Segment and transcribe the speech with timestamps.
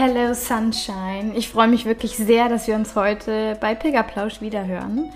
[0.00, 1.32] Hello Sunshine.
[1.34, 5.12] Ich freue mich wirklich sehr, dass wir uns heute bei Pilgerplausch wiederhören.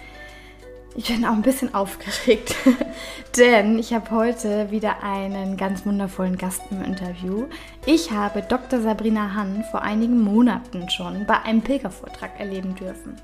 [0.97, 2.57] Ich bin auch ein bisschen aufgeregt,
[3.37, 7.45] denn ich habe heute wieder einen ganz wundervollen Gast im Interview.
[7.87, 8.81] Ich habe Dr.
[8.81, 13.15] Sabrina Hahn vor einigen Monaten schon bei einem Pilgervortrag erleben dürfen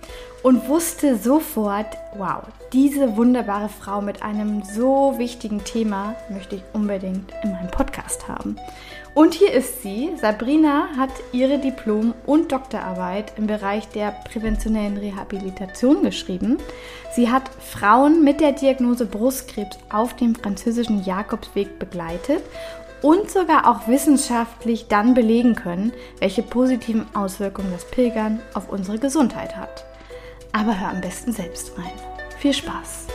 [0.45, 7.33] und wusste sofort, wow, diese wunderbare Frau mit einem so wichtigen Thema möchte ich unbedingt
[7.43, 8.57] in meinem Podcast haben.
[9.19, 10.13] Und hier ist sie.
[10.21, 16.59] Sabrina hat ihre Diplom- und Doktorarbeit im Bereich der präventionellen Rehabilitation geschrieben.
[17.17, 22.45] Sie hat Frauen mit der Diagnose Brustkrebs auf dem französischen Jakobsweg begleitet
[23.03, 29.57] und sogar auch wissenschaftlich dann belegen können, welche positiven Auswirkungen das Pilgern auf unsere Gesundheit
[29.57, 29.85] hat.
[30.53, 31.91] Aber hör am besten selbst rein.
[32.39, 33.09] Viel Spaß!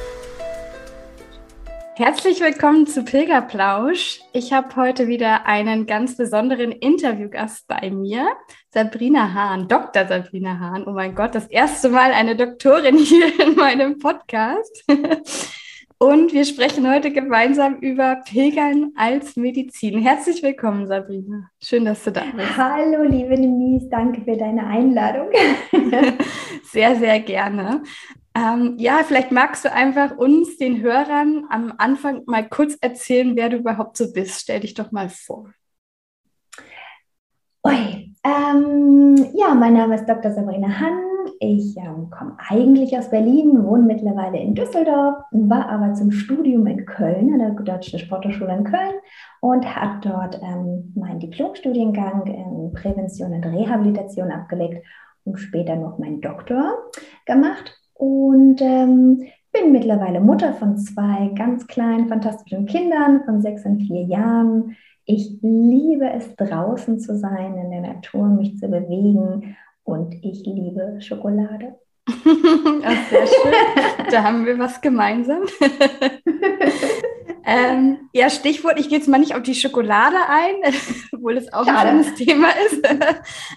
[1.96, 4.22] Herzlich willkommen zu Pilgerplausch.
[4.34, 8.30] Ich habe heute wieder einen ganz besonderen Interviewgast bei mir,
[8.72, 10.08] Sabrina Hahn, Dr.
[10.08, 10.86] Sabrina Hahn.
[10.88, 14.84] Oh mein Gott, das erste Mal eine Doktorin hier in meinem Podcast.
[16.00, 20.02] Und wir sprechen heute gemeinsam über Pilgern als Medizin.
[20.02, 21.52] Herzlich willkommen, Sabrina.
[21.62, 22.58] Schön, dass du da bist.
[22.58, 25.30] Hallo, liebe Denise, danke für deine Einladung.
[26.64, 27.84] sehr, sehr gerne.
[28.36, 33.50] Ähm, ja, vielleicht magst du einfach uns, den Hörern, am Anfang mal kurz erzählen, wer
[33.50, 34.42] du überhaupt so bist.
[34.42, 35.52] Stell dich doch mal vor.
[37.66, 40.32] Ui, ähm, ja, mein Name ist Dr.
[40.32, 41.00] Sabrina Hann.
[41.40, 46.86] Ich ähm, komme eigentlich aus Berlin, wohne mittlerweile in Düsseldorf, war aber zum Studium in
[46.86, 48.96] Köln, an der Deutschen Sporthochschule in Köln
[49.42, 54.86] und habe dort ähm, meinen Diplomstudiengang in Prävention und Rehabilitation abgelegt
[55.24, 56.74] und später noch meinen Doktor
[57.26, 63.82] gemacht und ähm, bin mittlerweile Mutter von zwei ganz kleinen, fantastischen Kindern von sechs und
[63.82, 64.76] vier Jahren.
[65.06, 71.00] Ich liebe es, draußen zu sein, in der Natur, mich zu bewegen und ich liebe
[71.02, 71.76] Schokolade.
[72.08, 74.12] Ach, sehr schön.
[74.12, 75.44] da haben wir was gemeinsam.
[77.46, 80.74] ähm, ja, Stichwort, ich gehe jetzt mal nicht auf die Schokolade ein,
[81.14, 81.90] obwohl es auch Schade.
[81.90, 82.88] ein schönes Thema ist.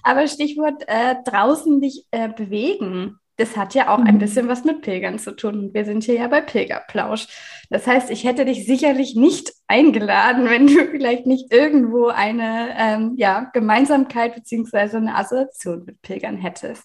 [0.03, 4.19] Aber Stichwort äh, draußen dich äh, bewegen das hat ja auch ein mhm.
[4.19, 5.59] bisschen was mit Pilgern zu tun.
[5.59, 7.27] Und wir sind hier ja bei Pilgerplausch.
[7.71, 13.15] Das heißt, ich hätte dich sicherlich nicht eingeladen, wenn du vielleicht nicht irgendwo eine ähm,
[13.17, 16.85] ja, Gemeinsamkeit beziehungsweise eine Assoziation mit Pilgern hättest.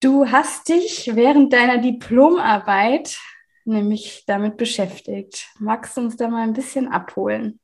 [0.00, 3.18] Du hast dich während deiner Diplomarbeit
[3.64, 5.48] nämlich damit beschäftigt.
[5.58, 7.60] Magst du uns da mal ein bisschen abholen?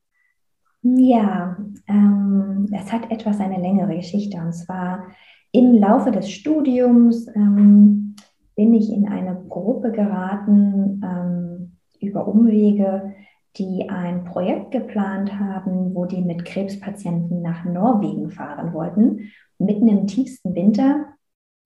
[0.83, 4.39] Ja, ähm, es hat etwas eine längere Geschichte.
[4.39, 5.09] Und zwar
[5.53, 8.15] im Laufe des Studiums ähm,
[8.55, 13.15] bin ich in eine Gruppe geraten ähm, über Umwege,
[13.57, 20.07] die ein Projekt geplant haben, wo die mit Krebspatienten nach Norwegen fahren wollten, mitten im
[20.07, 21.07] tiefsten Winter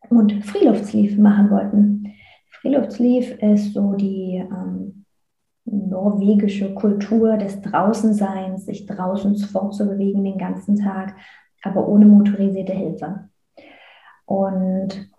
[0.08, 2.14] und Freeluftsleaf machen wollten.
[2.50, 5.04] Freeluftsleaf ist so die ähm,
[5.66, 11.14] norwegische Kultur des Draußenseins, sich draußen fortzubewegen den ganzen Tag,
[11.62, 13.28] aber ohne motorisierte Hilfe.
[14.26, 15.10] Und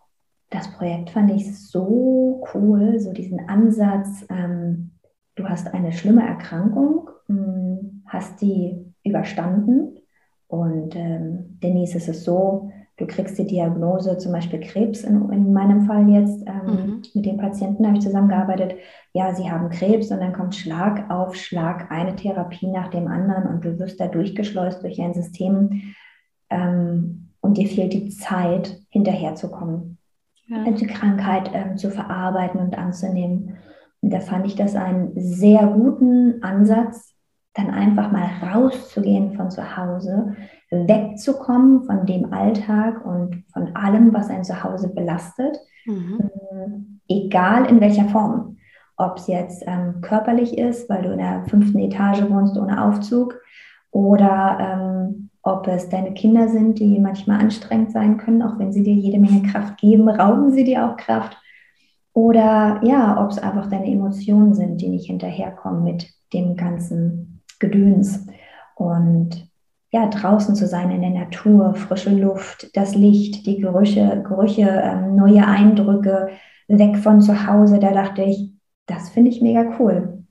[0.49, 4.91] das Projekt fand ich so cool, so diesen Ansatz, ähm,
[5.35, 9.99] du hast eine schlimme Erkrankung, hm, hast die überstanden
[10.47, 15.51] und ähm, Denise ist es so, du kriegst die Diagnose, zum Beispiel Krebs, in, in
[15.51, 17.01] meinem Fall jetzt, ähm, mhm.
[17.13, 18.75] mit den Patienten habe ich zusammengearbeitet,
[19.13, 23.47] ja, sie haben Krebs und dann kommt Schlag auf Schlag eine Therapie nach dem anderen
[23.47, 25.81] und du wirst da durchgeschleust durch ein System,
[26.49, 29.99] ähm, und dir fehlt die Zeit, hinterherzukommen,
[30.47, 30.69] ja.
[30.71, 33.57] die Krankheit ähm, zu verarbeiten und anzunehmen.
[34.01, 37.13] Und da fand ich das einen sehr guten Ansatz,
[37.53, 40.35] dann einfach mal rauszugehen von zu Hause,
[40.71, 46.29] wegzukommen von dem Alltag und von allem, was ein Zuhause belastet, mhm.
[46.51, 48.57] Ähm, egal in welcher Form.
[48.97, 53.39] Ob es jetzt ähm, körperlich ist, weil du in der fünften Etage wohnst ohne Aufzug,
[53.91, 58.81] oder ähm, ob es deine Kinder sind, die manchmal anstrengend sein können, auch wenn sie
[58.81, 61.37] dir jede Menge Kraft geben, rauben sie dir auch Kraft.
[62.13, 68.25] Oder ja, ob es einfach deine Emotionen sind, die nicht hinterherkommen mit dem ganzen Gedöns.
[68.73, 69.47] Und
[69.91, 75.15] ja, draußen zu sein in der Natur, frische Luft, das Licht, die Gerüche, Gerüche, ähm,
[75.15, 76.29] neue Eindrücke,
[76.67, 77.77] weg von zu Hause.
[77.77, 78.51] Da dachte ich,
[78.87, 80.23] das finde ich mega cool.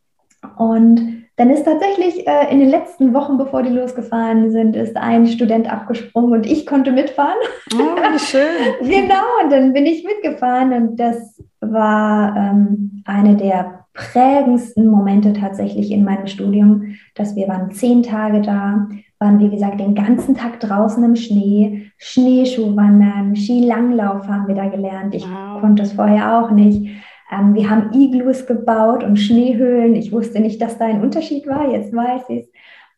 [0.59, 5.27] Und dann ist tatsächlich äh, in den letzten Wochen, bevor die losgefahren sind, ist ein
[5.27, 7.39] Student abgesprungen und ich konnte mitfahren.
[7.75, 8.43] Oh, wie schön.
[8.81, 15.91] genau, und dann bin ich mitgefahren und das war ähm, eine der prägendsten Momente tatsächlich
[15.91, 18.89] in meinem Studium, dass wir waren zehn Tage da,
[19.19, 25.15] waren wie gesagt den ganzen Tag draußen im Schnee, Schneeschuhwandern, Skilanglauf haben wir da gelernt.
[25.15, 25.61] Ich wow.
[25.61, 26.91] konnte es vorher auch nicht.
[27.35, 29.95] Ähm, wir haben Iglus gebaut und Schneehöhlen.
[29.95, 31.73] Ich wusste nicht, dass da ein Unterschied war.
[31.73, 32.49] Jetzt weiß ich es.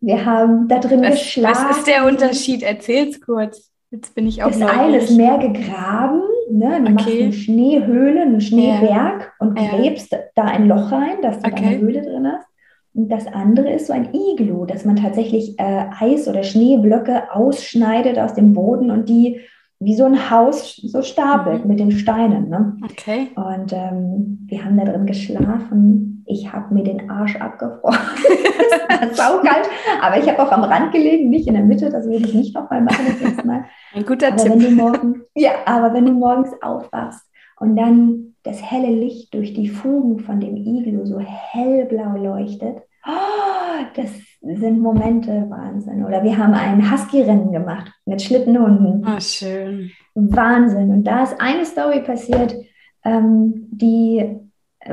[0.00, 1.66] Wir haben da drin was, geschlafen.
[1.68, 2.62] Was ist der Unterschied?
[2.62, 3.72] Erzähl's kurz.
[3.90, 6.22] Jetzt bin ich auch Das eine ist mehr gegraben.
[6.50, 6.76] Ne?
[6.78, 6.92] Du okay.
[6.92, 9.32] machst eine Schneehöhle, einen Schneeberg ja.
[9.38, 10.18] und gräbst ja.
[10.34, 11.64] da ein Loch rein, dass du okay.
[11.64, 12.46] eine Höhle drin hast.
[12.94, 18.18] Und das andere ist so ein Iglu, dass man tatsächlich äh, Eis- oder Schneeblöcke ausschneidet
[18.18, 19.40] aus dem Boden und die
[19.78, 21.70] wie so ein Haus so stapelt mhm.
[21.70, 22.48] mit den Steinen.
[22.48, 22.76] Ne?
[22.84, 23.28] Okay.
[23.34, 26.24] Und ähm, wir haben da drin geschlafen.
[26.26, 27.98] Ich habe mir den Arsch abgefroren.
[28.88, 29.68] das war saukalt.
[30.02, 31.90] Aber ich habe auch am Rand gelegen, nicht in der Mitte.
[31.90, 33.64] Das würde ich nicht nochmal machen das nächste Mal.
[33.94, 34.52] Ein guter aber Tipp.
[34.52, 37.22] Wenn du morgen, ja, aber wenn du morgens aufwachst
[37.60, 43.84] und dann das helle Licht durch die Fugen von dem Iglu so hellblau leuchtet, oh,
[43.94, 44.10] das
[44.54, 46.04] sind Momente Wahnsinn.
[46.04, 49.04] Oder wir haben ein Husky-Rennen gemacht mit Schlittenhunden.
[49.06, 49.90] Oh, schön.
[50.14, 50.90] Wahnsinn.
[50.90, 52.54] Und da ist eine Story passiert,
[53.04, 54.38] ähm, die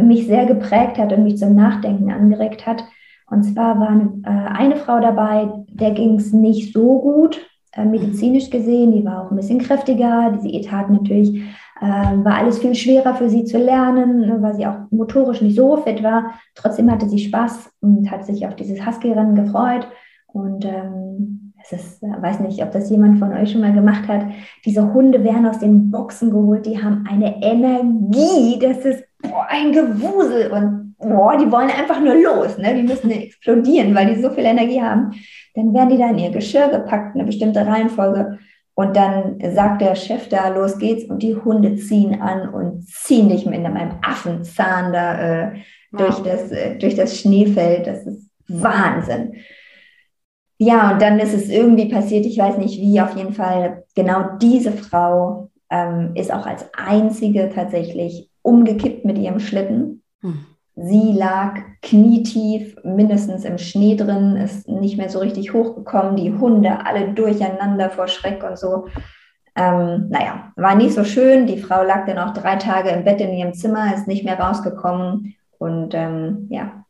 [0.01, 2.83] mich sehr geprägt hat und mich zum Nachdenken angeregt hat.
[3.29, 7.39] Und zwar war eine, äh, eine Frau dabei, der ging es nicht so gut,
[7.73, 8.91] äh, medizinisch gesehen.
[8.91, 10.35] Die war auch ein bisschen kräftiger.
[10.35, 11.41] Diese Etat natürlich
[11.87, 15.77] war alles viel schwerer für sie zu lernen, ne, weil sie auch motorisch nicht so
[15.77, 16.33] fit war.
[16.55, 19.87] Trotzdem hatte sie Spaß und hat sich auf dieses Husky-Rennen gefreut.
[20.27, 24.07] Und ähm, es ist, äh, weiß nicht, ob das jemand von euch schon mal gemacht
[24.07, 24.25] hat.
[24.65, 29.71] Diese Hunde werden aus den Boxen geholt, die haben eine Energie, das ist boah, ein
[29.71, 32.57] Gewusel und boah, die wollen einfach nur los.
[32.57, 32.75] Ne?
[32.75, 35.11] Die müssen explodieren, weil die so viel Energie haben.
[35.55, 38.39] Dann werden die da in ihr Geschirr gepackt, eine bestimmte Reihenfolge.
[38.75, 43.29] Und dann sagt der Chef da, los geht's, und die Hunde ziehen an und ziehen
[43.29, 45.51] dich mit einem Affenzahn da äh,
[45.91, 46.01] wow.
[46.01, 47.85] durch, das, äh, durch das Schneefeld.
[47.85, 49.33] Das ist Wahnsinn.
[50.57, 54.37] Ja, und dann ist es irgendwie passiert, ich weiß nicht wie, auf jeden Fall, genau
[54.41, 60.03] diese Frau ähm, ist auch als einzige tatsächlich umgekippt mit ihrem Schlitten.
[60.21, 60.45] Hm.
[60.75, 66.15] Sie lag knietief, mindestens im Schnee drin, ist nicht mehr so richtig hochgekommen.
[66.15, 68.87] Die Hunde alle durcheinander vor Schreck und so.
[69.55, 71.45] Ähm, naja, war nicht so schön.
[71.45, 74.39] Die Frau lag dann auch drei Tage im Bett in ihrem Zimmer, ist nicht mehr
[74.39, 76.83] rausgekommen und ähm, ja,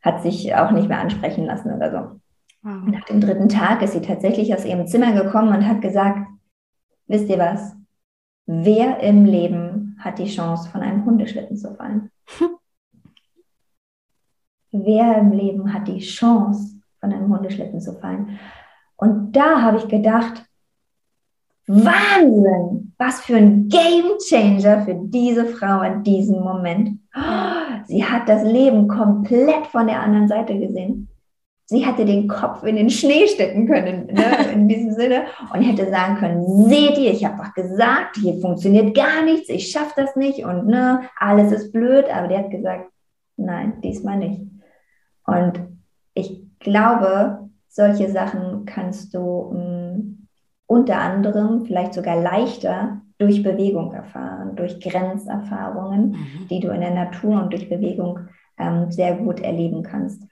[0.00, 2.20] hat sich auch nicht mehr ansprechen lassen oder so.
[2.62, 2.82] Wow.
[2.86, 6.20] Nach dem dritten Tag ist sie tatsächlich aus ihrem Zimmer gekommen und hat gesagt,
[7.08, 7.74] wisst ihr was?
[8.46, 12.12] Wer im Leben hat die Chance, von einem Hundeschlitten zu fallen?
[14.72, 18.38] wer im Leben hat die Chance, von einem Hundeschlitten zu fallen.
[18.96, 20.44] Und da habe ich gedacht,
[21.66, 26.98] Wahnsinn, was für ein Game Changer für diese Frau in diesem Moment.
[27.86, 31.08] sie hat das Leben komplett von der anderen Seite gesehen.
[31.66, 35.24] Sie hätte den Kopf in den Schnee stecken können, ne, in diesem Sinne,
[35.54, 39.70] und hätte sagen können: Seht ihr, ich habe doch gesagt, hier funktioniert gar nichts, ich
[39.70, 42.06] schaffe das nicht und ne, alles ist blöd.
[42.12, 42.90] Aber der hat gesagt:
[43.36, 44.40] Nein, diesmal nicht.
[45.26, 45.60] Und
[46.14, 50.28] ich glaube, solche Sachen kannst du mh, mm,
[50.66, 56.48] unter anderem vielleicht sogar leichter durch Bewegung erfahren, durch Grenzerfahrungen, mhm.
[56.50, 58.20] die du in der Natur und durch Bewegung
[58.58, 60.22] ähm, sehr gut erleben kannst.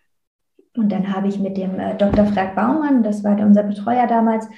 [0.76, 2.25] Und dann habe ich mit dem äh, Dr.
[2.26, 4.49] Frag Baumann, das war unser Betreuer damals,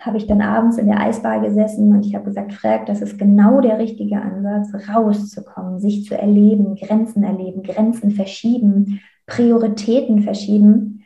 [0.00, 3.18] habe ich dann abends in der Eisbar gesessen und ich habe gesagt, Frag, das ist
[3.18, 11.04] genau der richtige Ansatz, rauszukommen, sich zu erleben, Grenzen erleben, Grenzen verschieben, Prioritäten verschieben.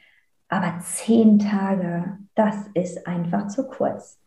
[0.48, 4.18] Aber zehn Tage, das ist einfach zu kurz.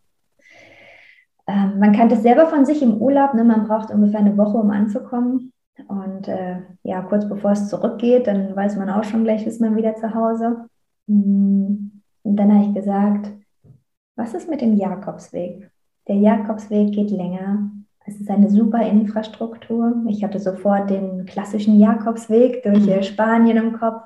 [1.47, 3.43] Ähm, man kann das selber von sich im Urlaub, ne?
[3.43, 5.51] man braucht ungefähr eine Woche, um anzukommen.
[5.88, 9.75] Und äh, ja, kurz bevor es zurückgeht, dann weiß man auch schon gleich, ist man
[9.75, 10.67] wieder zu Hause.
[11.07, 11.89] Mm,
[12.23, 13.31] und dann habe ich gesagt,
[14.15, 15.69] was ist mit dem Jakobsweg?
[16.07, 17.71] Der Jakobsweg geht länger.
[18.05, 20.03] Es ist eine super Infrastruktur.
[20.07, 23.03] Ich hatte sofort den klassischen Jakobsweg durch mhm.
[23.03, 24.03] Spanien im Kopf.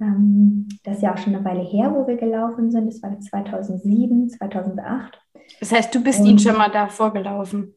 [0.00, 2.86] Ähm, das ist ja auch schon eine Weile her, wo wir gelaufen sind.
[2.88, 5.20] Das war 2007, 2008.
[5.60, 7.74] Das heißt, du bist Und, ihn schon mal davor gelaufen?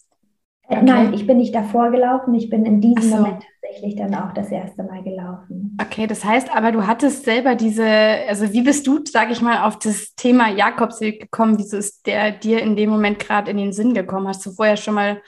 [0.68, 0.86] Äh, okay.
[0.86, 3.18] Nein, ich bin nicht davor gelaufen, ich bin in diesem so.
[3.18, 5.78] Moment tatsächlich dann auch das erste Mal gelaufen.
[5.82, 9.66] Okay, das heißt aber, du hattest selber diese, also wie bist du, sage ich mal,
[9.66, 11.58] auf das Thema Jakobsweg gekommen?
[11.58, 14.28] Wieso ist der dir in dem Moment gerade in den Sinn gekommen?
[14.28, 15.22] Hast du vorher schon mal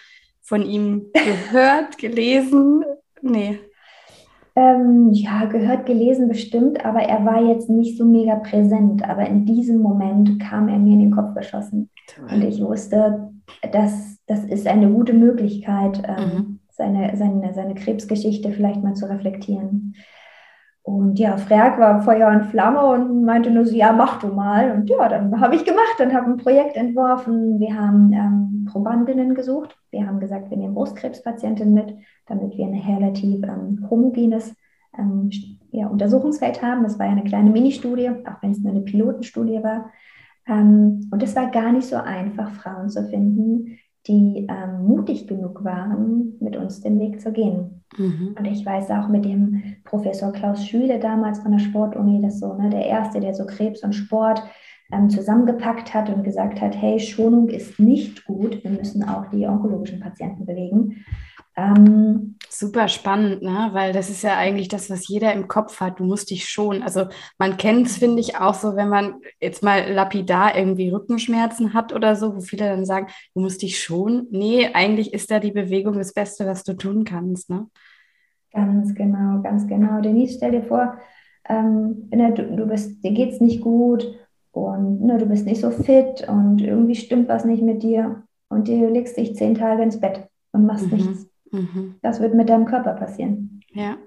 [0.43, 2.83] von ihm gehört, gelesen?
[3.21, 3.59] Nee.
[4.55, 9.03] Ähm, ja, gehört, gelesen bestimmt, aber er war jetzt nicht so mega präsent.
[9.03, 11.89] Aber in diesem Moment kam er mir in den Kopf geschossen.
[12.29, 13.31] Und ich wusste,
[13.71, 16.59] dass das ist eine gute Möglichkeit, ähm, mhm.
[16.69, 19.95] seine, seine, seine Krebsgeschichte vielleicht mal zu reflektieren.
[20.83, 24.71] Und ja, Frerk war Feuer und Flamme und meinte nur so, ja, mach du mal.
[24.71, 27.57] Und ja, dann habe ich gemacht und habe ein Projekt entworfen.
[27.57, 29.77] Wir haben ähm, Probandinnen gesucht.
[29.91, 31.95] Wir haben gesagt, wir nehmen Brustkrebspatientinnen mit,
[32.27, 34.53] damit wir ein relativ ähm, homogenes
[34.97, 35.29] ähm,
[35.71, 36.83] ja, Untersuchungsfeld haben.
[36.83, 39.89] Das war ja eine kleine Ministudie, auch wenn es nur eine Pilotenstudie war.
[40.47, 45.63] Ähm, und es war gar nicht so einfach, Frauen zu finden, die ähm, mutig genug
[45.63, 47.82] waren, mit uns den Weg zu gehen.
[47.97, 48.35] Mhm.
[48.37, 52.53] Und ich weiß auch mit dem Professor Klaus Schüle damals von der Sportuni, das so
[52.53, 54.43] ne, der erste, der so Krebs und Sport
[54.91, 59.45] ähm, zusammengepackt hat und gesagt hat, hey, Schonung ist nicht gut, wir müssen auch die
[59.45, 61.03] onkologischen Patienten bewegen.
[61.55, 63.69] Ähm, Super spannend, ne?
[63.73, 65.99] weil das ist ja eigentlich das, was jeder im Kopf hat.
[65.99, 67.05] Du musst dich schon, also
[67.37, 71.93] man kennt es, finde ich, auch so, wenn man jetzt mal lapidar irgendwie Rückenschmerzen hat
[71.93, 74.27] oder so, wo viele dann sagen, du musst dich schon.
[74.31, 77.49] Nee, eigentlich ist da die Bewegung das Beste, was du tun kannst.
[77.49, 77.67] Ne?
[78.51, 80.01] Ganz genau, ganz genau.
[80.01, 80.97] Denise, stell dir vor,
[81.49, 84.15] ähm, ne, du, du bist, dir geht es nicht gut
[84.51, 88.67] und ne, du bist nicht so fit und irgendwie stimmt was nicht mit dir und
[88.67, 90.97] du legst dich zehn Tage ins Bett und machst mhm.
[90.97, 91.95] nichts Mhm.
[92.01, 93.61] Das wird mit deinem Körper passieren.
[93.73, 93.97] Ja.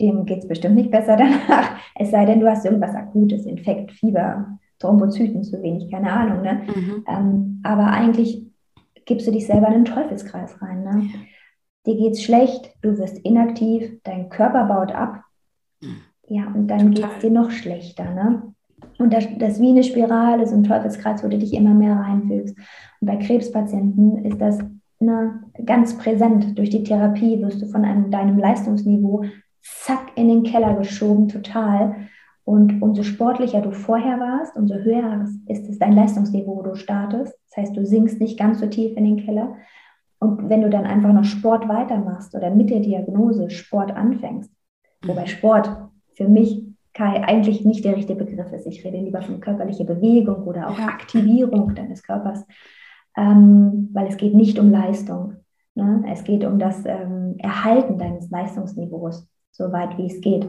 [0.00, 1.78] Dem geht es bestimmt nicht besser danach.
[1.94, 6.42] Es sei denn, du hast irgendwas Akutes, Infekt, Fieber, Thrombozyten zu wenig, keine Ahnung.
[6.42, 6.66] Ne?
[6.74, 7.04] Mhm.
[7.08, 8.44] Ähm, aber eigentlich
[9.06, 10.82] gibst du dich selber in einen Teufelskreis rein.
[10.82, 11.08] Ne?
[11.12, 11.18] Ja.
[11.86, 15.22] Dir geht's schlecht, du wirst inaktiv, dein Körper baut ab.
[15.80, 15.96] Mhm.
[16.26, 18.10] Ja, und dann geht es dir noch schlechter.
[18.12, 18.54] Ne?
[18.98, 21.96] Und das, das ist wie eine Spirale, so ein Teufelskreis, wo du dich immer mehr
[21.96, 22.56] reinfügst.
[23.00, 24.58] Und bei Krebspatienten ist das
[25.04, 26.58] ne, ganz präsent.
[26.58, 29.24] Durch die Therapie wirst du von einem, deinem Leistungsniveau
[29.62, 31.96] zack in den Keller geschoben, total.
[32.44, 37.34] Und umso sportlicher du vorher warst, umso höher ist es dein Leistungsniveau, wo du startest.
[37.48, 39.56] Das heißt, du sinkst nicht ganz so tief in den Keller.
[40.18, 44.50] Und wenn du dann einfach noch Sport weitermachst oder mit der Diagnose Sport anfängst,
[45.04, 45.70] wobei Sport
[46.14, 48.66] für mich Kai eigentlich nicht der richtige Begriff ist.
[48.66, 52.46] Ich rede lieber von körperlicher Bewegung oder auch Aktivierung deines Körpers
[53.16, 55.36] ähm, weil es geht nicht um Leistung.
[55.74, 56.04] Ne?
[56.10, 60.46] Es geht um das ähm, Erhalten deines Leistungsniveaus, so weit wie es geht.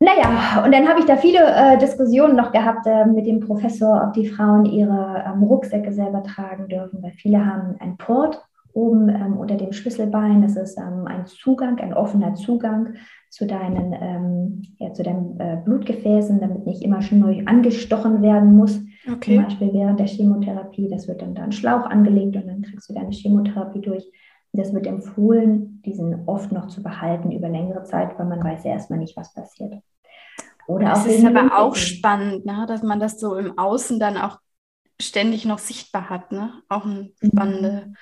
[0.00, 4.02] Naja, und dann habe ich da viele äh, Diskussionen noch gehabt äh, mit dem Professor,
[4.04, 8.42] ob die Frauen ihre ähm, Rucksäcke selber tragen dürfen, weil viele haben einen Port
[8.72, 10.42] oben ähm, unter dem Schlüsselbein.
[10.42, 12.94] Das ist ähm, ein Zugang, ein offener Zugang
[13.30, 18.56] zu deinen, ähm, ja, zu deinen äh, Blutgefäßen, damit nicht immer schon neu angestochen werden
[18.56, 18.80] muss.
[19.10, 19.36] Okay.
[19.36, 22.88] Zum Beispiel während der Chemotherapie, das wird dann da ein Schlauch angelegt und dann kriegst
[22.88, 24.04] du deine Chemotherapie durch.
[24.52, 28.72] Das wird empfohlen, diesen oft noch zu behalten über längere Zeit, weil man weiß ja
[28.72, 29.74] erstmal nicht, was passiert.
[30.68, 32.66] Oder das ist aber auch spannend, ne?
[32.68, 34.38] dass man das so im Außen dann auch
[35.00, 36.32] ständig noch sichtbar hat.
[36.32, 36.52] Ne?
[36.68, 37.28] Auch eine mhm.
[37.28, 37.92] spannende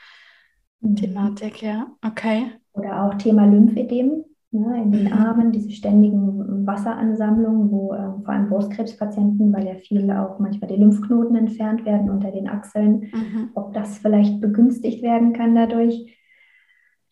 [0.81, 0.97] mhm.
[0.97, 1.87] Thematik, ja.
[2.05, 2.53] Okay.
[2.73, 5.13] Oder auch Thema Lymphedem ne, in den.
[5.13, 10.81] Armen, diese ständigen Wasseransammlungen, wo äh, vor allem Brustkrebspatienten, weil ja viel auch manchmal die
[10.81, 13.51] Lymphknoten entfernt werden unter den Achseln, mhm.
[13.55, 16.17] ob das vielleicht begünstigt werden kann dadurch.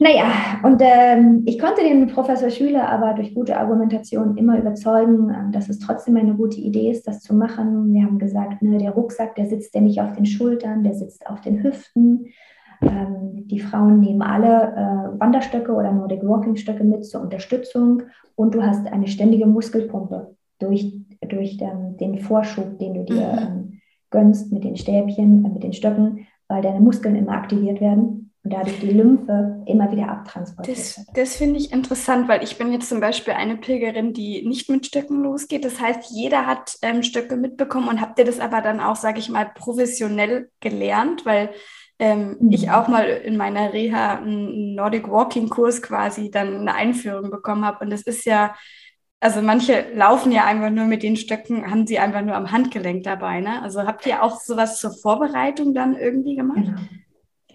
[0.01, 5.51] Naja, und ähm, ich konnte den Professor Schüler aber durch gute Argumentation immer überzeugen, äh,
[5.53, 7.93] dass es trotzdem eine gute Idee ist, das zu machen.
[7.93, 11.27] Wir haben gesagt, ne, der Rucksack, der sitzt ja nicht auf den Schultern, der sitzt
[11.27, 12.27] auf den Hüften.
[12.83, 14.73] Ähm, die Frauen nehmen alle
[15.17, 18.03] äh, Wanderstöcke oder Nordic Walking Stöcke mit zur Unterstützung
[18.37, 20.93] und du hast eine ständige Muskelpumpe durch,
[21.29, 23.39] durch den, den Vorschub, den du dir mhm.
[23.39, 23.81] ähm,
[24.11, 28.53] gönnst mit den Stäbchen, äh, mit den Stöcken, weil deine Muskeln immer aktiviert werden und
[28.53, 32.89] dadurch die Lymphe immer wieder abtransportiert das, Das finde ich interessant, weil ich bin jetzt
[32.89, 35.65] zum Beispiel eine Pilgerin, die nicht mit Stöcken losgeht.
[35.65, 39.19] Das heißt, jeder hat ähm, Stöcke mitbekommen und habt ihr das aber dann auch, sage
[39.19, 41.51] ich mal, professionell gelernt, weil
[41.99, 42.53] ähm, mhm.
[42.53, 47.65] ich auch mal in meiner Reha einen Nordic Walking Kurs quasi dann eine Einführung bekommen
[47.65, 47.85] habe.
[47.85, 48.55] Und das ist ja,
[49.21, 53.03] also manche laufen ja einfach nur mit den Stöcken, haben sie einfach nur am Handgelenk
[53.03, 53.41] dabei.
[53.41, 53.63] Ne?
[53.63, 56.61] Also habt ihr auch sowas zur Vorbereitung dann irgendwie gemacht?
[56.65, 56.79] Genau.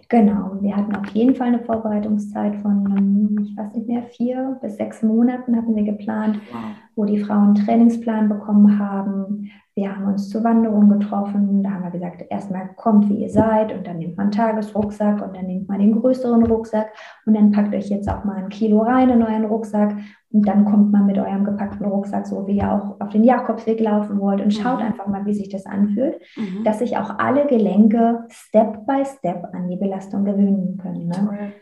[0.10, 4.78] Genau, wir hatten auf jeden Fall eine Vorbereitungszeit von, ich weiß nicht mehr, vier bis
[4.78, 6.62] sechs Monaten hatten wir geplant, wow.
[6.96, 11.64] wo die Frauen einen Trainingsplan bekommen haben, Wir haben uns zur Wanderung getroffen.
[11.64, 13.74] Da haben wir gesagt, erstmal kommt, wie ihr seid.
[13.74, 16.94] Und dann nimmt man einen Tagesrucksack und dann nimmt man den größeren Rucksack.
[17.26, 19.96] Und dann packt euch jetzt auch mal ein Kilo rein in euren Rucksack.
[20.32, 23.80] Und dann kommt man mit eurem gepackten Rucksack, so wie ihr auch auf den Jakobsweg
[23.80, 24.42] laufen wollt.
[24.42, 24.86] Und schaut mhm.
[24.86, 26.20] einfach mal, wie sich das anfühlt.
[26.36, 26.64] Mhm.
[26.64, 31.08] Dass sich auch alle Gelenke Step by Step an die Belastung gewöhnen können.
[31.08, 31.54] Ne?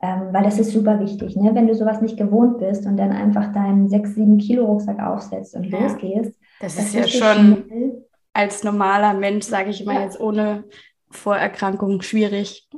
[0.00, 1.34] Ähm, weil das ist super wichtig.
[1.34, 1.54] Ne?
[1.54, 5.56] Wenn du sowas nicht gewohnt bist und dann einfach deinen 6, 7 Kilo Rucksack aufsetzt
[5.56, 5.80] und ja.
[5.80, 6.38] losgehst.
[6.60, 8.06] Das, das ist ja schon schnell.
[8.32, 10.02] als normaler Mensch, sage ich mal ja.
[10.02, 10.64] jetzt ohne
[11.10, 12.68] Vorerkrankung, schwierig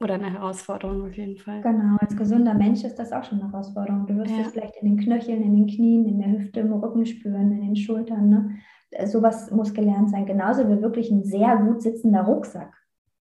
[0.00, 1.60] oder eine Herausforderung auf jeden Fall.
[1.62, 4.06] Genau, als gesunder Mensch ist das auch schon eine Herausforderung.
[4.06, 4.40] Du wirst ja.
[4.40, 7.60] es vielleicht in den Knöcheln, in den Knien, in der Hüfte, im Rücken spüren, in
[7.60, 8.28] den Schultern.
[8.28, 8.50] Ne?
[8.90, 10.26] Äh, sowas muss gelernt sein.
[10.26, 12.72] Genauso wie wirklich ein sehr gut sitzender Rucksack.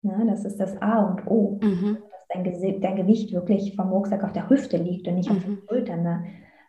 [0.00, 0.24] Ne?
[0.28, 1.60] Das ist das A und O.
[1.62, 1.98] Mhm
[2.34, 5.36] dein, dein Gewicht wirklich vom Rucksack auf der Hüfte liegt und nicht mhm.
[5.36, 6.04] auf den Schultern.
[6.04, 6.24] Da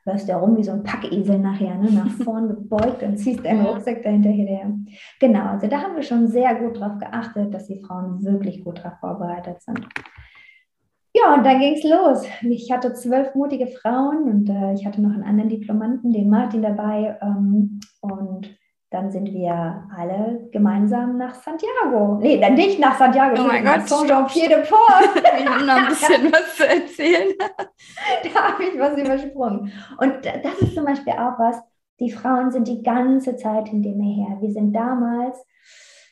[0.05, 1.91] läufst du ja rum wie so ein Packesel nachher, ne?
[1.91, 4.71] nach vorn gebeugt und ziehst deinen Rucksack dahinter her.
[5.19, 8.79] Genau, also da haben wir schon sehr gut drauf geachtet, dass die Frauen wirklich gut
[8.79, 9.87] darauf vorbereitet sind.
[11.17, 12.27] Ja, und dann ging es los.
[12.41, 16.61] Ich hatte zwölf mutige Frauen und äh, ich hatte noch einen anderen Diplomanten, den Martin,
[16.61, 17.17] dabei.
[17.21, 18.49] Ähm, und
[18.91, 22.17] dann sind wir alle gemeinsam nach Santiago.
[22.21, 25.15] Nee, dann nicht nach Santiago, oh mein Gott, Saint-Jean-Pied-de-Port.
[25.15, 27.33] wir haben noch ein bisschen was zu erzählen.
[27.37, 29.71] da habe ich was übersprungen.
[29.99, 31.61] Und das ist zum Beispiel auch was,
[31.99, 34.37] die Frauen sind die ganze Zeit hinter mir her.
[34.39, 35.45] Wir sind damals,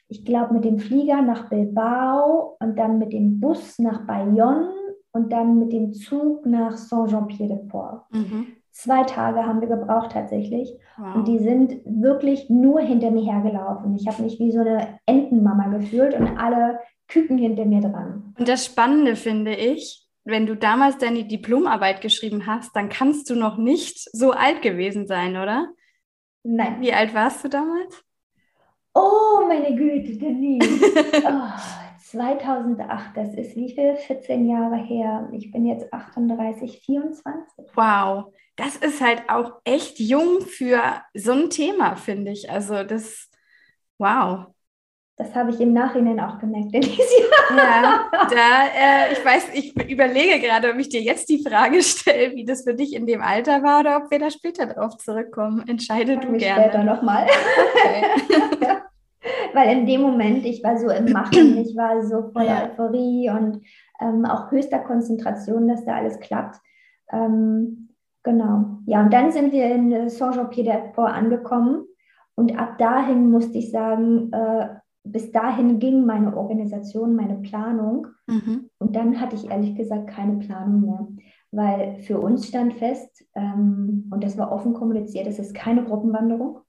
[0.08, 4.72] ich glaube, mit dem Flieger nach Bilbao und dann mit dem Bus nach Bayonne
[5.12, 8.12] und dann mit dem Zug nach Saint-Jean-Pied-de-Port.
[8.12, 8.48] Mhm.
[8.74, 10.74] Zwei Tage haben wir gebraucht tatsächlich.
[10.98, 11.16] Wow.
[11.16, 13.96] Und die sind wirklich nur hinter mir hergelaufen.
[13.96, 18.34] Ich habe mich wie so eine Entenmama gefühlt und alle Küken hinter mir dran.
[18.38, 23.36] Und das Spannende finde ich, wenn du damals deine Diplomarbeit geschrieben hast, dann kannst du
[23.36, 25.68] noch nicht so alt gewesen sein, oder?
[26.42, 26.82] Nein.
[26.82, 28.04] Wie alt warst du damals?
[28.96, 30.68] Oh, meine Güte, Denise.
[31.26, 31.60] oh,
[32.00, 33.96] 2008, das ist wie viel?
[33.96, 35.30] 14 Jahre her.
[35.32, 37.66] Ich bin jetzt 38, 24.
[37.76, 40.80] Wow, das ist halt auch echt jung für
[41.14, 42.50] so ein Thema, finde ich.
[42.50, 43.30] Also das,
[43.98, 44.48] wow.
[45.16, 46.74] Das habe ich im Nachhinein auch gemerkt,
[47.56, 52.36] Ja, da, äh, ich weiß, ich überlege gerade, ob ich dir jetzt die Frage stelle,
[52.36, 55.68] wie das für dich in dem Alter war oder ob wir da später drauf zurückkommen.
[55.68, 56.64] Entscheide du gerne.
[56.64, 57.28] Später nochmal.
[57.76, 58.04] Okay.
[59.54, 62.72] Weil in dem Moment, ich war so im Machen, ich war so voller.
[62.72, 63.64] Euphorie und
[64.02, 66.58] ähm, auch höchster Konzentration, dass da alles klappt.
[67.12, 67.93] Ähm,
[68.24, 68.80] genau.
[68.86, 71.86] Ja, und dann sind wir in Saint-Jean-Pied-de-Port angekommen.
[72.36, 74.70] Und ab dahin musste ich sagen, äh,
[75.04, 78.08] bis dahin ging meine Organisation, meine Planung.
[78.28, 78.70] Mhm.
[78.80, 81.08] Und dann hatte ich ehrlich gesagt keine Planung mehr.
[81.52, 86.60] Weil für uns stand fest, ähm, und das war offen kommuniziert, es ist keine Gruppenwanderung.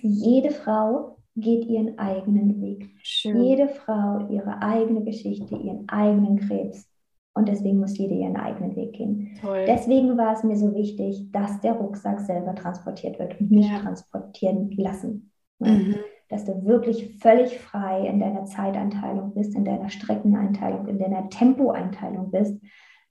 [0.00, 2.90] Jede Frau geht ihren eigenen Weg.
[3.02, 3.42] Schön.
[3.42, 6.89] Jede Frau ihre eigene Geschichte, ihren eigenen Krebs.
[7.32, 9.38] Und deswegen muss jede ihren eigenen Weg gehen.
[9.40, 9.64] Toll.
[9.66, 13.78] Deswegen war es mir so wichtig, dass der Rucksack selber transportiert wird und nicht ja.
[13.78, 15.30] transportieren lassen.
[15.58, 15.96] Mhm.
[16.28, 22.30] Dass du wirklich völlig frei in deiner Zeiteinteilung bist, in deiner Streckeneinteilung, in deiner Tempoeinteilung
[22.30, 22.60] bist,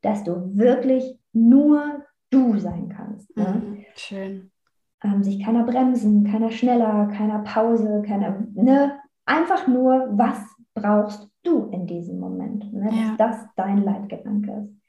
[0.02, 3.36] dass du wirklich nur du sein kannst.
[3.38, 3.62] Ne?
[3.64, 3.86] Mhm.
[3.96, 4.52] Schön
[5.04, 9.00] ähm, sich keiner bremsen, keiner schneller, keiner Pause, keiner, ne?
[9.26, 10.40] Einfach nur, was
[10.74, 12.72] brauchst du in diesem Moment?
[12.74, 12.90] Ne?
[12.92, 13.16] Ja.
[13.18, 14.80] Dass das dein Leitgedanke ist.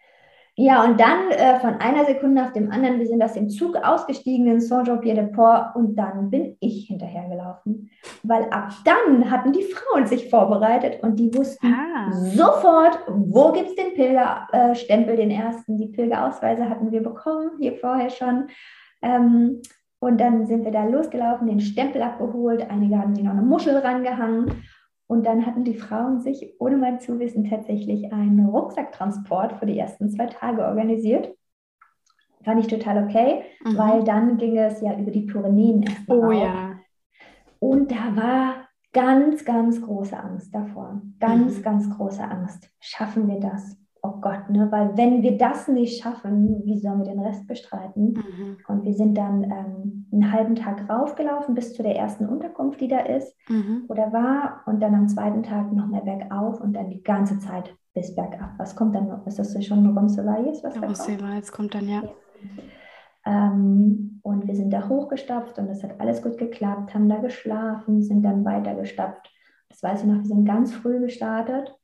[0.57, 3.77] Ja, und dann äh, von einer Sekunde auf dem anderen, wir sind aus dem Zug
[3.77, 7.89] ausgestiegen in Saint-Jean-Pied-de-Port und dann bin ich hinterhergelaufen.
[8.25, 12.13] Weil ab dann hatten die Frauen sich vorbereitet und die wussten ah.
[12.13, 15.79] sofort, wo gibt es den Pilgerstempel, den ersten.
[15.79, 18.49] Die Pilgerausweise hatten wir bekommen, hier vorher schon.
[19.01, 19.63] Ähm,
[19.99, 22.69] und dann sind wir da losgelaufen, den Stempel abgeholt.
[22.69, 24.63] Einige haben sich noch eine Muschel rangehangen.
[25.11, 30.09] Und dann hatten die Frauen sich ohne mein Zuwissen tatsächlich einen Rucksacktransport für die ersten
[30.09, 31.37] zwei Tage organisiert.
[32.45, 33.77] Fand ich total okay, mhm.
[33.77, 36.19] weil dann ging es ja über die Pyrenäen erstmal.
[36.19, 36.33] Oh auf.
[36.33, 36.79] ja.
[37.59, 41.03] Und da war ganz, ganz große Angst davor.
[41.19, 41.63] Ganz, mhm.
[41.65, 42.71] ganz große Angst.
[42.79, 43.77] Schaffen wir das?
[44.03, 44.69] Oh Gott, ne?
[44.71, 48.15] weil wenn wir das nicht schaffen, wie sollen wir den Rest bestreiten?
[48.15, 48.57] Mhm.
[48.69, 52.89] Und wir sind dann ähm, einen halben Tag raufgelaufen bis zu der ersten Unterkunft, die
[52.89, 53.85] da ist mhm.
[53.89, 54.63] oder war.
[54.67, 58.53] Und dann am zweiten Tag noch mehr bergauf und dann die ganze Zeit bis bergab.
[58.59, 59.27] Was kommt dann noch?
[59.27, 60.63] Ist das schon Roncesvalles?
[60.63, 62.03] Was Roncesvalles kommt dann, ja.
[62.03, 62.11] ja.
[63.27, 68.03] Ähm, und wir sind da hochgestapft und es hat alles gut geklappt, haben da geschlafen,
[68.03, 69.31] sind dann weiter gestapft.
[69.69, 71.77] Das weiß ich noch, wir sind ganz früh gestartet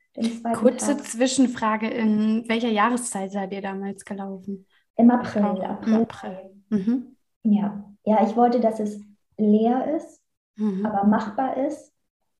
[0.54, 1.04] Kurze Tag.
[1.04, 4.66] Zwischenfrage: In welcher Jahreszeit seid ihr damals gelaufen?
[4.96, 5.42] Im April.
[5.42, 5.94] April.
[5.94, 6.38] Im April.
[6.70, 7.16] Mhm.
[7.42, 7.84] Ja.
[8.04, 9.00] ja, ich wollte, dass es
[9.36, 10.20] leer ist.
[10.56, 10.84] mhm.
[10.86, 11.92] aber machbar ist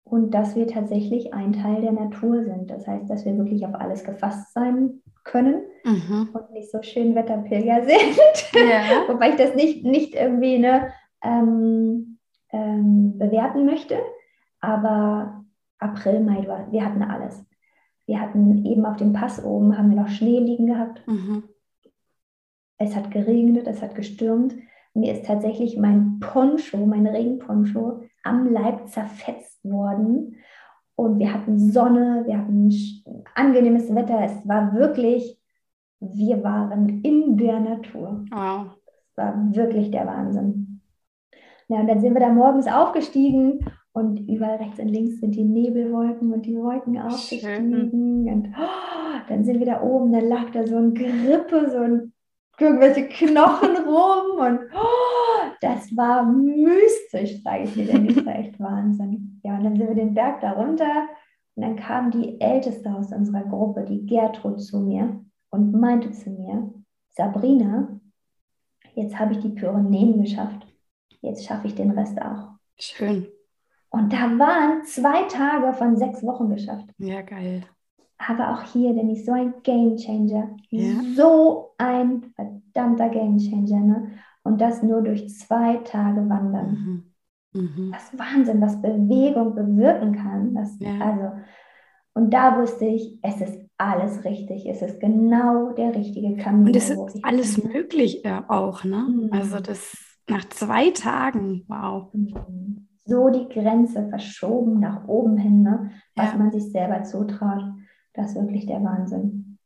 [0.05, 2.71] und dass wir tatsächlich ein Teil der Natur sind.
[2.71, 6.31] Das heißt, dass wir wirklich auf alles gefasst sein können mhm.
[6.33, 8.53] und nicht so schön Wetterpilger sind.
[8.55, 9.09] Ja.
[9.09, 12.19] Wobei ich das nicht, nicht irgendwie ne, ähm,
[12.51, 13.99] ähm, bewerten möchte.
[14.61, 15.45] Aber
[15.79, 17.45] April, Mai, wir hatten alles.
[18.07, 21.07] Wir hatten eben auf dem Pass oben, haben wir noch Schnee liegen gehabt.
[21.07, 21.43] Mhm.
[22.79, 24.55] Es hat geregnet, es hat gestürmt.
[24.95, 30.37] Mir ist tatsächlich mein Poncho, mein Regenponcho am Leib zerfetzt worden.
[30.95, 32.71] Und wir hatten Sonne, wir hatten
[33.35, 34.21] angenehmes Wetter.
[34.25, 35.39] Es war wirklich,
[36.01, 38.25] wir waren in der Natur.
[38.31, 38.69] Wow.
[39.11, 40.81] Es war wirklich der Wahnsinn.
[41.69, 43.67] Ja, und dann sind wir da morgens aufgestiegen
[43.97, 48.29] und überall rechts und links sind die Nebelwolken und die Wolken aufgestiegen.
[48.29, 52.13] Und oh, dann sind wir da oben, dann lag da so ein Grippe, so ein
[52.61, 58.61] irgendwelche Knochen rum und oh, das war mystisch, sage ich dir, denn das war echt
[58.61, 59.41] Wahnsinn.
[59.43, 61.09] Ja, und dann sind wir den Berg da runter
[61.55, 66.29] und dann kam die Älteste aus unserer Gruppe, die Gertrud, zu mir und meinte zu
[66.29, 66.71] mir,
[67.09, 67.99] Sabrina,
[68.95, 70.67] jetzt habe ich die Pyrenäen geschafft,
[71.23, 72.51] jetzt schaffe ich den Rest auch.
[72.79, 73.29] Schön.
[73.91, 76.87] Und da waren zwei Tage von sechs Wochen geschafft.
[76.99, 77.65] Ja, geil
[78.19, 80.57] aber auch hier, denn ich so ein Game Changer.
[80.71, 80.95] Ja.
[81.15, 83.81] So ein verdammter Game Changer.
[83.81, 84.11] Ne?
[84.43, 87.13] Und das nur durch zwei Tage Wandern.
[87.53, 87.61] Mhm.
[87.61, 87.93] Mhm.
[87.93, 90.55] Das ist Wahnsinn, was Bewegung bewirken kann.
[90.55, 90.99] Das, ja.
[90.99, 91.33] also,
[92.15, 94.67] und da wusste ich, es ist alles richtig.
[94.67, 96.69] Es ist genau der richtige Kamin.
[96.69, 97.73] Und es ist alles kann.
[97.73, 98.85] möglich ja, auch.
[98.85, 99.07] Ne?
[99.09, 99.31] Mhm.
[99.33, 99.97] Also das
[100.29, 102.11] nach zwei Tagen, wow.
[103.07, 105.91] So die Grenze verschoben nach oben hin, ne?
[106.15, 106.39] was ja.
[106.39, 107.63] man sich selber zutraut.
[108.13, 109.59] Das ist wirklich der Wahnsinn.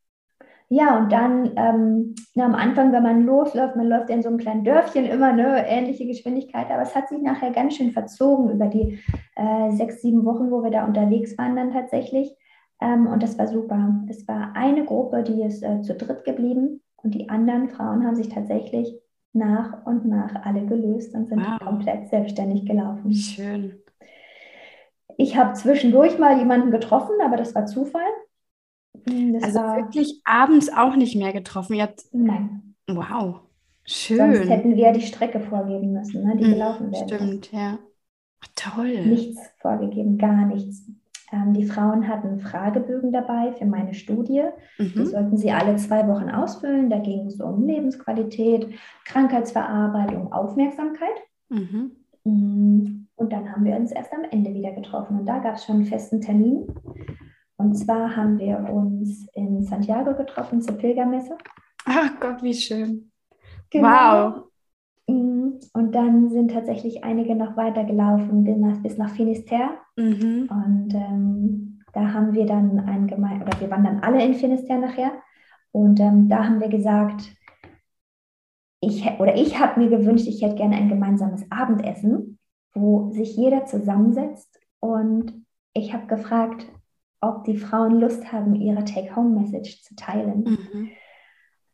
[0.73, 4.39] Ja, und dann ähm, na, am Anfang, wenn man losläuft, man läuft in so einem
[4.39, 8.69] kleinen Dörfchen immer eine ähnliche Geschwindigkeit, aber es hat sich nachher ganz schön verzogen über
[8.69, 9.01] die
[9.35, 12.37] äh, sechs, sieben Wochen, wo wir da unterwegs waren dann tatsächlich.
[12.81, 14.01] Ähm, und das war super.
[14.09, 18.15] Es war eine Gruppe, die ist äh, zu dritt geblieben und die anderen Frauen haben
[18.15, 18.97] sich tatsächlich
[19.33, 21.61] nach und nach alle gelöst und sind wow.
[21.61, 23.13] komplett selbstständig gelaufen.
[23.13, 23.81] Schön.
[25.17, 28.03] Ich habe zwischendurch mal jemanden getroffen, aber das war Zufall.
[29.09, 31.75] Hm, das also wirklich abends auch nicht mehr getroffen.
[31.75, 32.75] Jetzt, Nein.
[32.89, 33.41] Wow,
[33.85, 34.17] schön.
[34.17, 37.05] Sonst hätten wir die Strecke vorgeben müssen, ne, die mhm, gelaufen wäre.
[37.05, 37.79] Stimmt, ja.
[38.41, 39.07] Ach, toll.
[39.07, 40.91] Nichts vorgegeben, gar nichts.
[41.33, 44.43] Ähm, die Frauen hatten Fragebögen dabei für meine Studie.
[44.79, 44.93] Mhm.
[44.97, 46.91] Die sollten sie alle zwei Wochen ausfüllen.
[46.91, 48.69] Da ging es um Lebensqualität,
[49.05, 51.09] Krankheitsverarbeitung, Aufmerksamkeit.
[51.49, 51.93] Mhm.
[52.25, 55.21] Hm, und dann haben wir uns erst am Ende wieder getroffen.
[55.21, 56.67] Und da gab es schon einen festen Termin.
[57.57, 61.37] Und zwar haben wir uns in Santiago getroffen zur Pilgermesse.
[61.85, 63.11] Ach Gott, wie schön.
[63.71, 63.89] Genau.
[63.89, 64.50] Wow.
[65.73, 69.71] Und dann sind tatsächlich einige noch weitergelaufen bis nach, bis nach Finisterre.
[69.97, 70.49] Mhm.
[70.51, 74.81] Und ähm, da haben wir dann ein Gemein oder wir waren dann alle in Finisterre
[74.81, 75.13] nachher.
[75.73, 77.33] Und ähm, da haben wir gesagt,
[78.81, 82.39] ich oder ich habe mir gewünscht, ich hätte gerne ein gemeinsames Abendessen,
[82.73, 84.59] wo sich jeder zusammensetzt.
[84.81, 85.45] Und
[85.75, 86.67] ich habe gefragt,
[87.21, 90.45] ob die Frauen Lust haben, ihre Take-Home-Message zu teilen.
[90.45, 90.89] Mhm.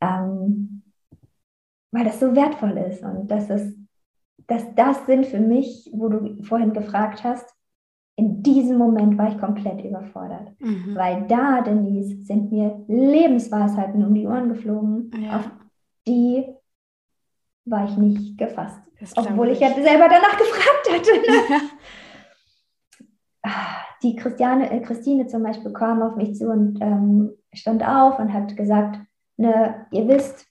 [0.01, 0.76] Ähm,
[1.97, 3.75] weil das so wertvoll ist und das ist,
[4.47, 7.49] dass das sind für mich, wo du vorhin gefragt hast,
[8.17, 10.53] in diesem Moment war ich komplett überfordert.
[10.59, 10.95] Mhm.
[10.95, 15.39] Weil da, Denise, sind mir Lebensweisheiten um die Ohren geflogen, ja.
[15.39, 15.51] auf
[16.07, 16.47] die
[17.65, 18.81] war ich nicht gefasst.
[19.17, 21.11] Obwohl ich ja selber danach gefragt hatte.
[21.49, 21.61] Ja.
[23.43, 28.19] Ah, die Christiane, äh, Christine zum Beispiel kam auf mich zu und ähm, stand auf
[28.19, 28.99] und hat gesagt,
[29.37, 30.47] ne, ihr wisst,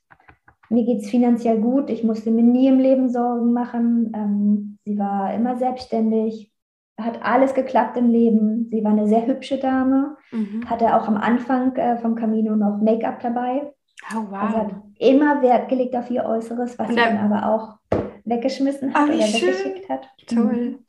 [0.69, 4.11] mir geht es finanziell gut, ich musste mir nie im Leben Sorgen machen.
[4.15, 6.51] Ähm, sie war immer selbstständig,
[6.99, 8.69] hat alles geklappt im Leben.
[8.71, 10.69] Sie war eine sehr hübsche Dame, mhm.
[10.69, 13.73] hatte auch am Anfang äh, vom Camino noch Make-up dabei.
[14.13, 14.41] Oh, wow.
[14.41, 19.09] Also hat immer Wert gelegt auf ihr Äußeres, was sie dann aber auch weggeschmissen hat
[19.09, 19.49] oh, oder schön.
[19.49, 20.07] weggeschickt hat.
[20.27, 20.45] Toll.
[20.45, 20.79] Mhm.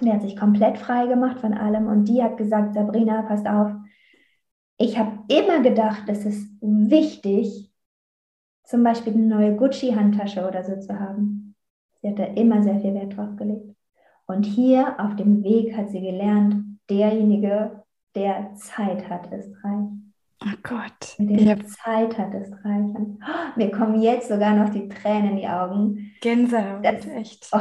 [0.00, 3.72] Der hat sich komplett frei gemacht von allem und die hat gesagt, Sabrina, passt auf,
[4.76, 7.67] ich habe immer gedacht, es ist wichtig,
[8.68, 11.54] zum Beispiel eine neue Gucci-Handtasche oder so zu haben.
[12.02, 13.74] Sie hat da immer sehr viel Wert drauf gelegt.
[14.26, 17.82] Und hier auf dem Weg hat sie gelernt, derjenige,
[18.14, 19.88] der Zeit hat, ist reich.
[20.44, 21.16] Oh Gott.
[21.18, 21.66] Der hab...
[21.66, 22.90] Zeit hat, ist reich.
[22.94, 26.12] Oh, mir kommen jetzt sogar noch die Tränen in die Augen.
[26.20, 27.48] Gänsehaut, das, echt.
[27.52, 27.60] Oh,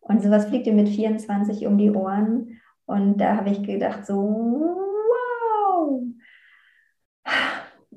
[0.00, 2.58] und sowas fliegt dir mit 24 um die Ohren.
[2.86, 6.02] Und da habe ich gedacht, so, wow.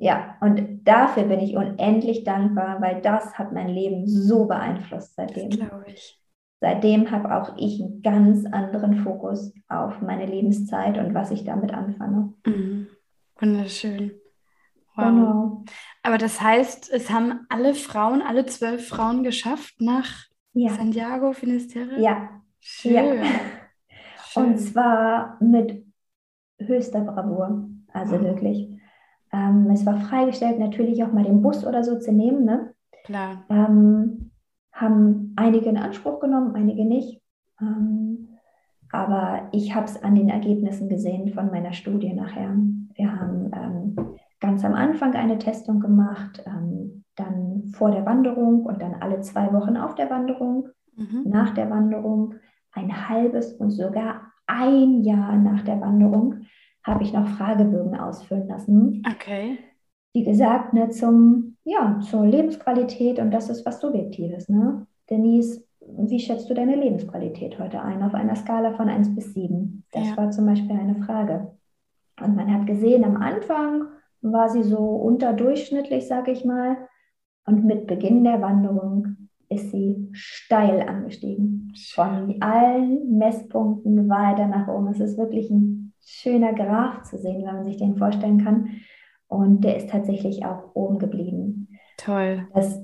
[0.02, 5.52] Ja, und dafür bin ich unendlich dankbar, weil das hat mein Leben so beeinflusst seitdem.
[5.52, 6.20] glaube ich.
[6.60, 11.72] seitdem habe auch ich einen ganz anderen Fokus auf meine Lebenszeit und was ich damit
[11.72, 12.34] anfange.
[12.48, 12.88] Mhm.
[13.40, 14.14] Wunderschön.
[14.96, 15.06] Wow.
[15.06, 15.64] Genau.
[16.02, 20.72] Aber das heißt, es haben alle Frauen, alle zwölf Frauen geschafft nach ja.
[20.72, 22.02] Santiago Finisterre?
[22.02, 22.42] Ja.
[22.60, 22.94] Schön.
[22.94, 23.04] ja.
[24.30, 24.46] Schön.
[24.46, 25.86] Und zwar mit
[26.58, 27.70] höchster Bravour.
[27.94, 28.24] Also mhm.
[28.24, 28.81] wirklich.
[29.34, 32.46] Ähm, es war freigestellt, natürlich auch mal den Bus oder so zu nehmen.
[32.46, 32.74] Ne?
[33.06, 33.46] Klar.
[33.50, 34.32] Ähm,
[34.72, 37.22] haben einige in Anspruch genommen, einige nicht.
[37.60, 38.30] Ähm,
[38.91, 42.56] aber ich habe es an den Ergebnissen gesehen von meiner Studie nachher.
[42.96, 48.82] Wir haben ähm, ganz am Anfang eine Testung gemacht, ähm, dann vor der Wanderung und
[48.82, 51.24] dann alle zwei Wochen auf der Wanderung, mhm.
[51.26, 52.36] nach der Wanderung,
[52.74, 56.41] ein halbes und sogar ein Jahr nach der Wanderung
[56.84, 59.04] habe ich noch Fragebögen ausfüllen lassen.
[59.08, 59.60] Okay.
[60.13, 64.50] Wie gesagt, ne, zum, ja, zur Lebensqualität und das ist was Subjektives.
[64.50, 64.86] Ne?
[65.10, 69.84] Denise, wie schätzt du deine Lebensqualität heute ein auf einer Skala von 1 bis 7?
[69.91, 70.17] Das ja.
[70.17, 71.52] war zum Beispiel eine Frage.
[72.20, 73.88] Und man hat gesehen, am Anfang
[74.22, 76.78] war sie so unterdurchschnittlich, sage ich mal.
[77.46, 81.74] Und mit Beginn der Wanderung ist sie steil angestiegen.
[81.94, 84.88] Von allen Messpunkten weiter nach oben.
[84.88, 88.70] Es ist wirklich ein schöner Graph zu sehen, wenn man sich den vorstellen kann.
[89.28, 91.70] Und der ist tatsächlich auch oben geblieben.
[91.98, 92.48] Toll.
[92.54, 92.84] Das,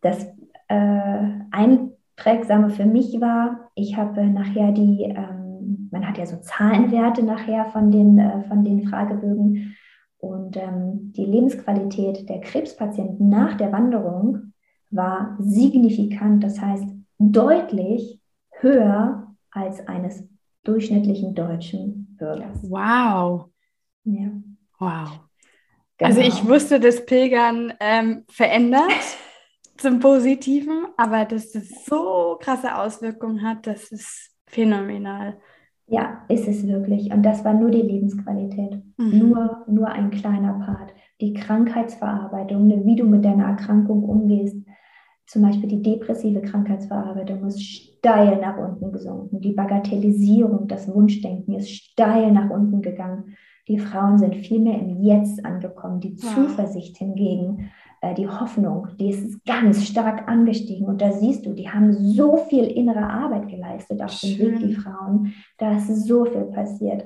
[0.00, 0.24] das
[0.68, 7.22] äh, Einprägsame für mich war, ich habe nachher die, ähm, man hat ja so Zahlenwerte
[7.22, 9.76] nachher von den, äh, von den Fragebögen
[10.18, 14.52] und ähm, die Lebensqualität der Krebspatienten nach der Wanderung
[14.90, 18.20] war signifikant, das heißt deutlich
[18.50, 20.26] höher als eines
[20.64, 22.58] durchschnittlichen deutschen Bürgers.
[22.62, 23.50] Wow.
[24.04, 24.30] Ja.
[24.78, 25.20] Wow.
[25.98, 26.10] Genau.
[26.10, 28.92] Also ich wusste, dass Pilgern ähm, verändert
[29.76, 35.38] zum Positiven, aber dass das so krasse Auswirkungen hat, das ist phänomenal.
[35.86, 37.10] Ja, ist es wirklich.
[37.12, 38.82] Und das war nur die Lebensqualität.
[38.98, 39.18] Mhm.
[39.18, 40.92] Nur, nur ein kleiner Part.
[41.20, 44.56] Die Krankheitsverarbeitung, ne, wie du mit deiner Erkrankung umgehst.
[45.28, 49.42] Zum Beispiel die depressive Krankheitsverarbeitung ist steil nach unten gesunken.
[49.42, 53.36] Die Bagatellisierung, das Wunschdenken ist steil nach unten gegangen.
[53.68, 56.00] Die Frauen sind viel mehr im Jetzt angekommen.
[56.00, 56.28] Die ja.
[56.34, 60.86] Zuversicht hingegen äh, die Hoffnung, die ist ganz stark angestiegen.
[60.86, 64.74] Und da siehst du, die haben so viel innere Arbeit geleistet auf dem Weg, die
[64.76, 65.34] Frauen.
[65.58, 67.04] Da ist so viel passiert.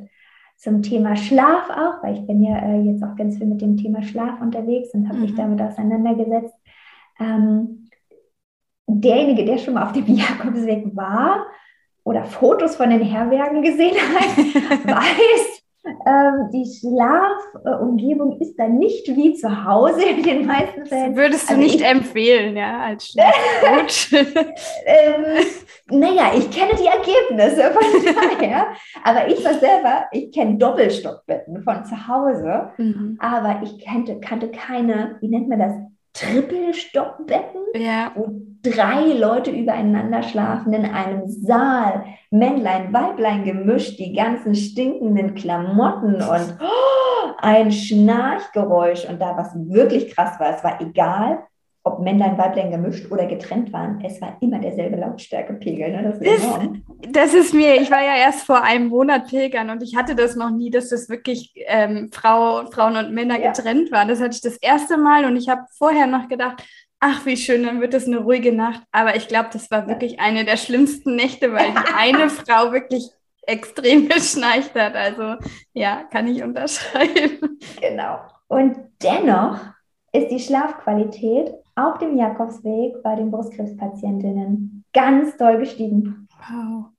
[0.56, 3.76] Zum Thema Schlaf auch, weil ich bin ja äh, jetzt auch ganz viel mit dem
[3.76, 5.22] Thema Schlaf unterwegs und habe mhm.
[5.24, 6.54] mich damit auseinandergesetzt.
[7.18, 7.81] Ähm,
[9.00, 11.46] derjenige, der schon mal auf dem Jakobsweg war
[12.04, 14.36] oder Fotos von den Herbergen gesehen hat,
[14.86, 21.14] weiß, ähm, die Schlafumgebung ist dann nicht wie zu Hause in den meisten Fällen.
[21.14, 24.12] Das würdest du also nicht ich, empfehlen, ja, als Schlafcoach?
[24.86, 25.44] ähm,
[25.90, 27.82] naja, ich kenne die Ergebnisse von
[28.14, 28.68] daher,
[29.02, 33.18] aber ich war selber, ich kenne Doppelstockbetten von zu Hause, mhm.
[33.20, 35.74] aber ich kannte, kannte keine, wie nennt man das,
[36.14, 38.12] Trippelstockbetten, ja.
[38.14, 38.28] wo
[38.62, 46.58] drei Leute übereinander schlafen in einem Saal, Männlein, Weiblein gemischt, die ganzen stinkenden Klamotten und
[46.60, 49.08] oh, ein Schnarchgeräusch.
[49.08, 51.40] Und da, was wirklich krass war, es war egal,
[51.84, 55.90] ob Männlein, Weiblein gemischt oder getrennt waren, es war immer derselbe Lautstärkepegel.
[55.90, 56.02] Ne?
[56.04, 59.82] Das, ist das, das, ist mir, ich war ja erst vor einem Monat pilgern und
[59.82, 63.50] ich hatte das noch nie, dass das wirklich ähm, Frau, Frauen und Männer ja.
[63.50, 64.06] getrennt waren.
[64.06, 66.62] Das hatte ich das erste Mal und ich habe vorher noch gedacht,
[67.02, 68.82] ach, wie schön, dann wird es eine ruhige Nacht.
[68.92, 73.10] Aber ich glaube, das war wirklich eine der schlimmsten Nächte, weil die eine Frau wirklich
[73.42, 74.94] extrem geschnarcht hat.
[74.94, 75.34] Also
[75.74, 77.58] ja, kann ich unterschreiben.
[77.80, 78.20] Genau.
[78.46, 79.58] Und dennoch
[80.12, 86.28] ist die Schlafqualität auf dem Jakobsweg bei den Brustkrebspatientinnen ganz doll gestiegen.
[86.48, 86.91] Wow.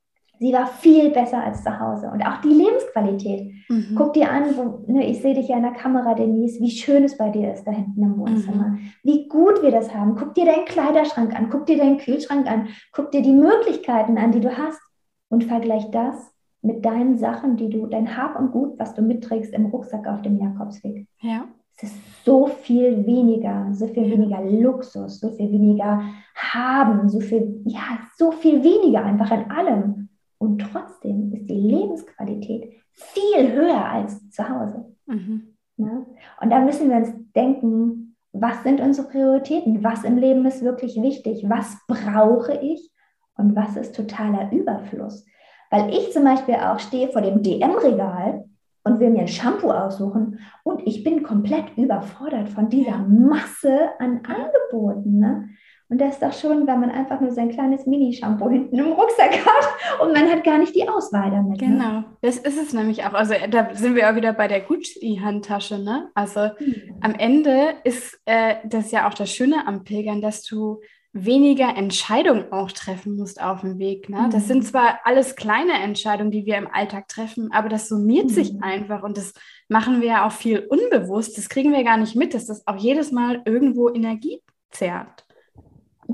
[0.43, 2.11] Sie war viel besser als zu Hause.
[2.11, 3.49] Und auch die Lebensqualität.
[3.69, 3.95] Mhm.
[3.95, 7.05] Guck dir an, wo, ne, ich sehe dich ja in der Kamera, Denise, wie schön
[7.05, 8.71] es bei dir ist da hinten im Wohnzimmer.
[8.71, 8.79] Mhm.
[9.03, 10.17] Wie gut wir das haben.
[10.17, 14.33] Guck dir deinen Kleiderschrank an, guck dir deinen Kühlschrank an, guck dir die Möglichkeiten an,
[14.33, 14.81] die du hast.
[15.29, 16.29] Und vergleich das
[16.61, 20.23] mit deinen Sachen, die du, dein Hab und Gut, was du mitträgst im Rucksack auf
[20.23, 21.07] dem Jakobsweg.
[21.21, 21.45] Ja.
[21.77, 26.03] Es ist so viel weniger, so viel weniger Luxus, so viel weniger
[26.35, 30.02] haben, so viel, ja, so viel weniger einfach an allem.
[30.43, 34.93] Und trotzdem ist die Lebensqualität viel höher als zu Hause.
[35.05, 35.55] Mhm.
[35.77, 36.05] Ja?
[36.41, 39.85] Und da müssen wir uns denken, was sind unsere Prioritäten?
[39.85, 41.45] Was im Leben ist wirklich wichtig?
[41.47, 42.91] Was brauche ich?
[43.37, 45.25] Und was ist totaler Überfluss?
[45.71, 48.43] Weil ich zum Beispiel auch stehe vor dem DM-Regal
[48.83, 54.23] und will mir ein Shampoo aussuchen und ich bin komplett überfordert von dieser Masse an
[54.25, 55.19] Angeboten.
[55.19, 55.49] Ne?
[55.89, 59.45] Und das ist doch schon, wenn man einfach nur sein kleines Mini-Shampoo hinten im Rucksack
[59.45, 61.61] hat und man hat gar nicht die Auswahl damit.
[61.61, 61.67] Ne?
[61.67, 62.05] Genau, ne?
[62.21, 63.13] das ist es nämlich auch.
[63.13, 65.79] Also da sind wir auch wieder bei der Gucci-Handtasche.
[65.79, 66.09] Ne?
[66.15, 66.97] Also mhm.
[67.01, 70.79] am Ende ist äh, das ja auch das Schöne am Pilgern, dass du
[71.13, 74.09] weniger Entscheidungen auch treffen musst auf dem Weg.
[74.09, 74.23] Ne?
[74.23, 74.29] Mhm.
[74.31, 78.29] Das sind zwar alles kleine Entscheidungen, die wir im Alltag treffen, aber das summiert mhm.
[78.29, 79.33] sich einfach und das
[79.69, 81.37] machen wir ja auch viel unbewusst.
[81.37, 84.41] Das kriegen wir gar nicht mit, dass das auch jedes Mal irgendwo Energie
[84.71, 85.25] zerrt.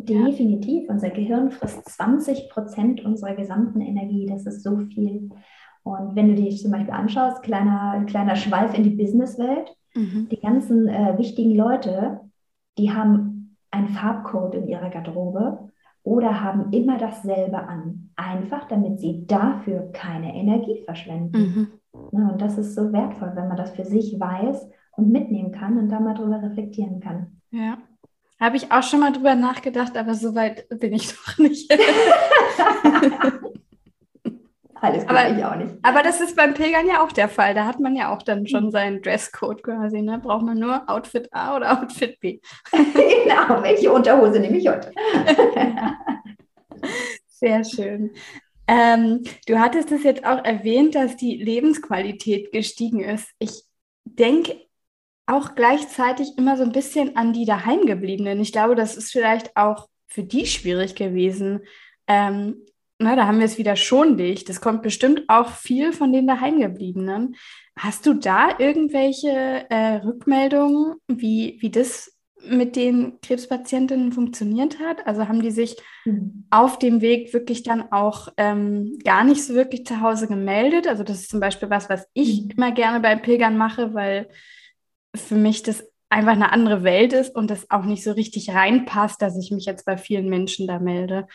[0.10, 0.88] Definitiv.
[0.88, 0.94] Ja.
[0.94, 4.26] Unser Gehirn frisst 20 Prozent unserer gesamten Energie.
[4.26, 5.30] Das ist so viel.
[5.84, 10.28] Und wenn du dich zum Beispiel anschaust, kleiner, kleiner Schweif in die Businesswelt, mhm.
[10.30, 12.22] die ganzen äh, wichtigen Leute,
[12.78, 15.70] die haben einen Farbcode in ihrer Garderobe
[16.04, 18.12] oder haben immer dasselbe an.
[18.16, 21.38] Einfach, damit sie dafür keine Energie verschwenden.
[21.38, 21.68] Mhm.
[22.12, 25.78] Ja, und das ist so wertvoll, wenn man das für sich weiß und mitnehmen kann
[25.78, 27.42] und da mal drüber reflektieren kann.
[27.52, 27.78] Ja.
[28.40, 31.72] Habe ich auch schon mal drüber nachgedacht, aber so weit bin ich doch nicht.
[34.82, 35.76] Alles gut, aber, ich auch nicht.
[35.82, 37.54] Aber das ist beim Pilgern ja auch der Fall.
[37.54, 38.72] Da hat man ja auch dann schon mhm.
[38.72, 40.02] seinen Dresscode quasi.
[40.02, 40.20] Ne?
[40.20, 42.40] Braucht man nur Outfit A oder Outfit B.
[42.72, 44.94] genau, welche Unterhose nehme ich heute?
[47.28, 48.12] Sehr schön.
[48.68, 53.30] Ähm, du hattest es jetzt auch erwähnt, dass die Lebensqualität gestiegen ist.
[53.40, 53.64] Ich
[54.06, 54.56] denke
[55.30, 58.40] auch gleichzeitig immer so ein bisschen an die Daheimgebliebenen.
[58.42, 61.62] Ich glaube, das ist vielleicht auch für die schwierig gewesen.
[62.08, 62.58] Ähm,
[62.98, 64.44] na, da haben wir es wieder schonlich.
[64.44, 67.36] Das kommt bestimmt auch viel von den Daheimgebliebenen.
[67.78, 75.08] Hast du da irgendwelche äh, Rückmeldungen, wie, wie das mit den Krebspatientinnen funktioniert hat?
[75.08, 76.46] Also haben die sich mhm.
[76.50, 80.88] auf dem Weg wirklich dann auch ähm, gar nicht so wirklich zu Hause gemeldet?
[80.88, 82.52] Also das ist zum Beispiel was, was ich mhm.
[82.52, 84.28] immer gerne bei Pilgern mache, weil
[85.16, 89.22] für mich das einfach eine andere Welt ist und das auch nicht so richtig reinpasst,
[89.22, 91.28] dass ich mich jetzt bei vielen Menschen da melde.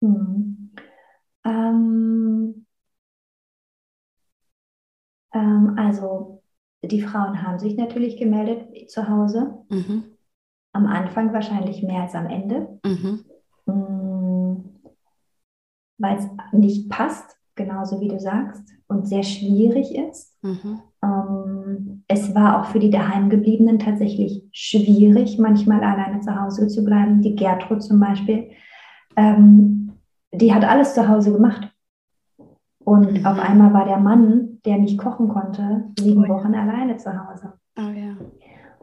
[0.00, 0.72] Hm.
[1.44, 2.66] Ähm,
[5.32, 6.42] ähm, also
[6.82, 9.64] die Frauen haben sich natürlich gemeldet zu Hause.
[9.68, 10.04] Mhm.
[10.72, 12.80] Am Anfang wahrscheinlich mehr als am Ende.
[12.84, 13.24] Mhm.
[13.66, 14.64] Hm.
[15.98, 20.42] Weil es nicht passt, genauso wie du sagst, und sehr schwierig ist.
[20.42, 20.82] Mhm.
[21.02, 27.22] Ähm, es war auch für die Daheimgebliebenen tatsächlich schwierig, manchmal alleine zu Hause zu bleiben.
[27.22, 28.50] Die Gertrud zum Beispiel,
[29.16, 29.92] ähm,
[30.32, 31.68] die hat alles zu Hause gemacht.
[32.84, 33.26] Und mhm.
[33.26, 36.62] auf einmal war der Mann, der nicht kochen konnte, sieben oh, Wochen ja.
[36.62, 37.52] alleine zu Hause.
[37.78, 38.16] Oh, ja.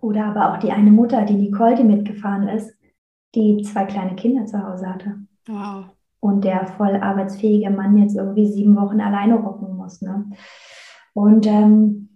[0.01, 2.73] Oder aber auch die eine Mutter, die Nicole, die mitgefahren ist,
[3.35, 5.15] die zwei kleine Kinder zu Hause hatte.
[5.47, 5.85] Wow.
[6.21, 10.01] Und der voll arbeitsfähige Mann jetzt irgendwie sieben Wochen alleine rocken muss.
[10.01, 10.25] Ne?
[11.13, 12.08] Und ähm,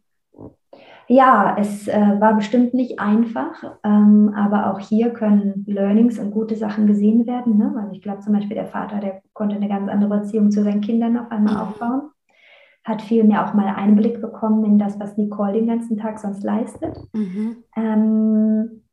[1.08, 6.56] ja, es äh, war bestimmt nicht einfach, ähm, aber auch hier können Learnings und gute
[6.56, 7.58] Sachen gesehen werden.
[7.58, 7.72] Ne?
[7.76, 10.82] Weil ich glaube zum Beispiel der Vater, der konnte eine ganz andere Beziehung zu seinen
[10.82, 12.10] Kindern auf einmal aufbauen,
[12.84, 16.44] hat viel mehr auch mal Einblick bekommen in das, was Nicole den ganzen Tag sonst
[16.44, 16.98] leistet.
[17.14, 17.58] Mhm.
[17.76, 18.84] Ähm,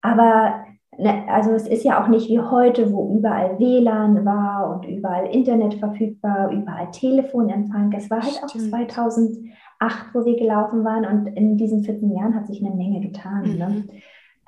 [0.00, 0.64] aber
[0.96, 5.26] ne, also es ist ja auch nicht wie heute, wo überall WLAN war und überall
[5.26, 7.92] Internet verfügbar, überall Telefonempfang.
[7.92, 8.72] Es war halt Stimmt.
[8.74, 9.38] auch 2000
[9.78, 11.04] acht, wo wir gelaufen waren.
[11.04, 13.42] Und in diesen 14 Jahren hat sich eine Menge getan.
[13.42, 13.68] Ne?
[13.68, 13.74] Mhm.
[13.74, 13.84] Ne?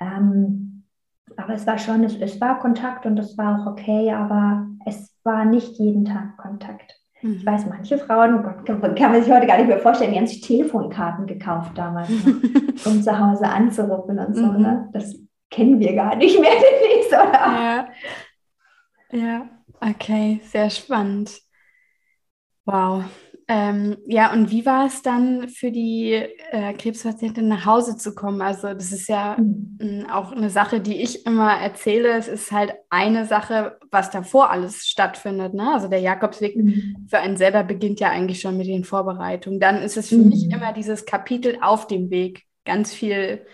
[0.01, 0.85] Ähm,
[1.37, 5.17] aber es war schon, es, es war Kontakt und es war auch okay, aber es
[5.23, 7.01] war nicht jeden Tag Kontakt.
[7.23, 7.35] Mhm.
[7.35, 10.19] Ich weiß, manche Frauen, Gott, kann, kann, man sich heute gar nicht mehr vorstellen, die
[10.19, 12.41] haben sich Telefonkarten gekauft damals, ne?
[12.85, 14.47] um zu Hause anzurufen und so.
[14.47, 14.63] Mhm.
[14.63, 14.89] Ne?
[14.93, 15.17] Das
[15.51, 17.33] kennen wir gar nicht mehr demnächst, oder?
[17.33, 17.89] Ja.
[19.13, 19.49] ja,
[19.81, 21.41] okay, sehr spannend.
[22.65, 23.05] Wow.
[23.53, 28.43] Ähm, ja, und wie war es dann für die äh, Krebspatientin nach Hause zu kommen?
[28.43, 30.07] Also das ist ja mhm.
[30.09, 32.11] auch eine Sache, die ich immer erzähle.
[32.11, 35.53] Es ist halt eine Sache, was davor alles stattfindet.
[35.53, 35.69] Ne?
[35.75, 37.09] Also der Jakobsweg mhm.
[37.11, 39.59] für einen selber beginnt ja eigentlich schon mit den Vorbereitungen.
[39.59, 40.29] Dann ist es für mhm.
[40.29, 42.45] mich immer dieses Kapitel auf dem Weg.
[42.65, 43.45] Ganz viel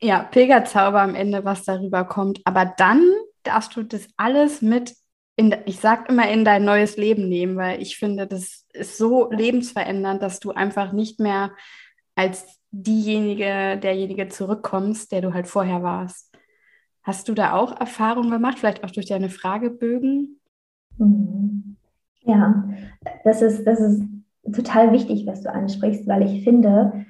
[0.00, 2.40] ja, Pilgerzauber am Ende, was darüber kommt.
[2.44, 3.02] Aber dann
[3.42, 4.94] darfst du das alles mit
[5.38, 9.30] in, ich sag immer, in dein neues Leben nehmen, weil ich finde, das ist so
[9.30, 11.52] lebensverändernd, dass du einfach nicht mehr
[12.16, 16.36] als diejenige, derjenige zurückkommst, der du halt vorher warst.
[17.04, 20.40] Hast du da auch Erfahrungen gemacht, vielleicht auch durch deine Fragebögen?
[20.98, 21.76] Mhm.
[22.22, 22.68] Ja,
[23.22, 24.02] das ist, das ist
[24.52, 27.06] total wichtig, was du ansprichst, weil ich finde,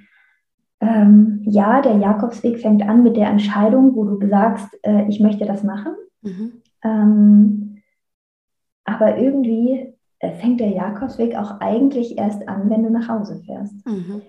[0.81, 5.47] ähm, ja, der Jakobsweg fängt an mit der Entscheidung, wo du sagst, äh, ich möchte
[5.47, 5.95] das machen.
[6.21, 6.53] Mhm.
[6.85, 7.68] Ähm,
[8.89, 13.87] aber irgendwie äh, fängt der Jakobsweg auch eigentlich erst an, wenn du nach Hause fährst.
[13.87, 14.23] Mhm.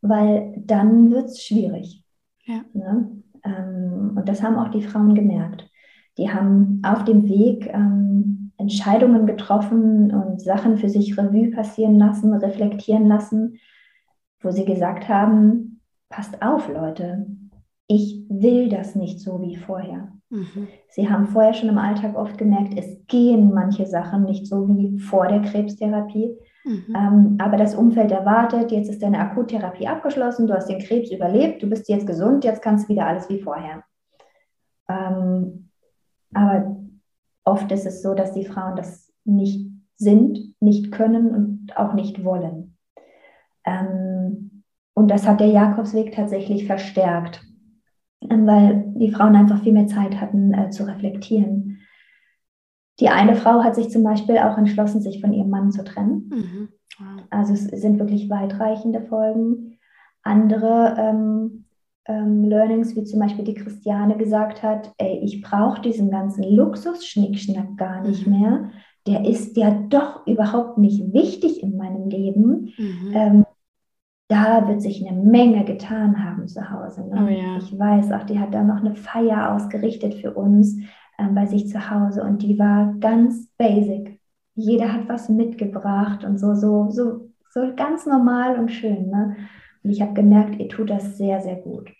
[0.00, 2.02] Weil dann wird es schwierig.
[2.44, 2.62] Ja.
[2.72, 3.22] Ne?
[3.44, 5.68] Ähm, und das haben auch die Frauen gemerkt.
[6.16, 12.32] Die haben auf dem Weg ähm, Entscheidungen getroffen und Sachen für sich Revue passieren lassen,
[12.32, 13.58] reflektieren lassen,
[14.40, 17.26] wo sie gesagt haben, passt auf, Leute,
[17.86, 20.12] ich will das nicht so wie vorher.
[20.30, 20.68] Mhm.
[20.88, 24.98] Sie haben vorher schon im Alltag oft gemerkt, es gehen manche Sachen nicht so wie
[24.98, 26.36] vor der Krebstherapie.
[26.64, 26.94] Mhm.
[26.96, 31.62] Ähm, aber das Umfeld erwartet, jetzt ist deine Akuttherapie abgeschlossen, du hast den Krebs überlebt,
[31.62, 33.82] du bist jetzt gesund, jetzt kannst du wieder alles wie vorher.
[34.88, 35.70] Ähm,
[36.32, 36.76] aber
[37.44, 42.24] oft ist es so, dass die Frauen das nicht sind, nicht können und auch nicht
[42.24, 42.76] wollen.
[43.64, 44.64] Ähm,
[44.94, 47.42] und das hat der Jakobsweg tatsächlich verstärkt,
[48.20, 51.78] weil die Frauen einfach viel mehr Zeit hatten äh, zu reflektieren.
[53.00, 56.30] Die eine Frau hat sich zum Beispiel auch entschlossen, sich von ihrem Mann zu trennen.
[56.30, 56.68] Mhm.
[56.98, 57.24] Wow.
[57.30, 59.78] Also es sind wirklich weitreichende Folgen.
[60.22, 61.64] Andere ähm,
[62.06, 67.76] ähm, Learnings, wie zum Beispiel die Christiane gesagt hat, ey, ich brauche diesen ganzen Luxus-Schnickschnack
[67.78, 68.38] gar nicht mhm.
[68.38, 68.70] mehr.
[69.06, 72.74] Der ist ja doch überhaupt nicht wichtig in meinem Leben.
[72.76, 73.12] Mhm.
[73.14, 73.46] Ähm,
[74.30, 77.02] da wird sich eine Menge getan haben zu Hause.
[77.02, 77.26] Ne?
[77.26, 77.56] Oh, ja.
[77.58, 80.76] Ich weiß auch, die hat da noch eine Feier ausgerichtet für uns
[81.18, 84.20] ähm, bei sich zu Hause und die war ganz basic.
[84.54, 89.10] Jeder hat was mitgebracht und so, so, so, so ganz normal und schön.
[89.10, 89.36] Ne?
[89.82, 91.90] Und ich habe gemerkt, ihr tut das sehr, sehr gut.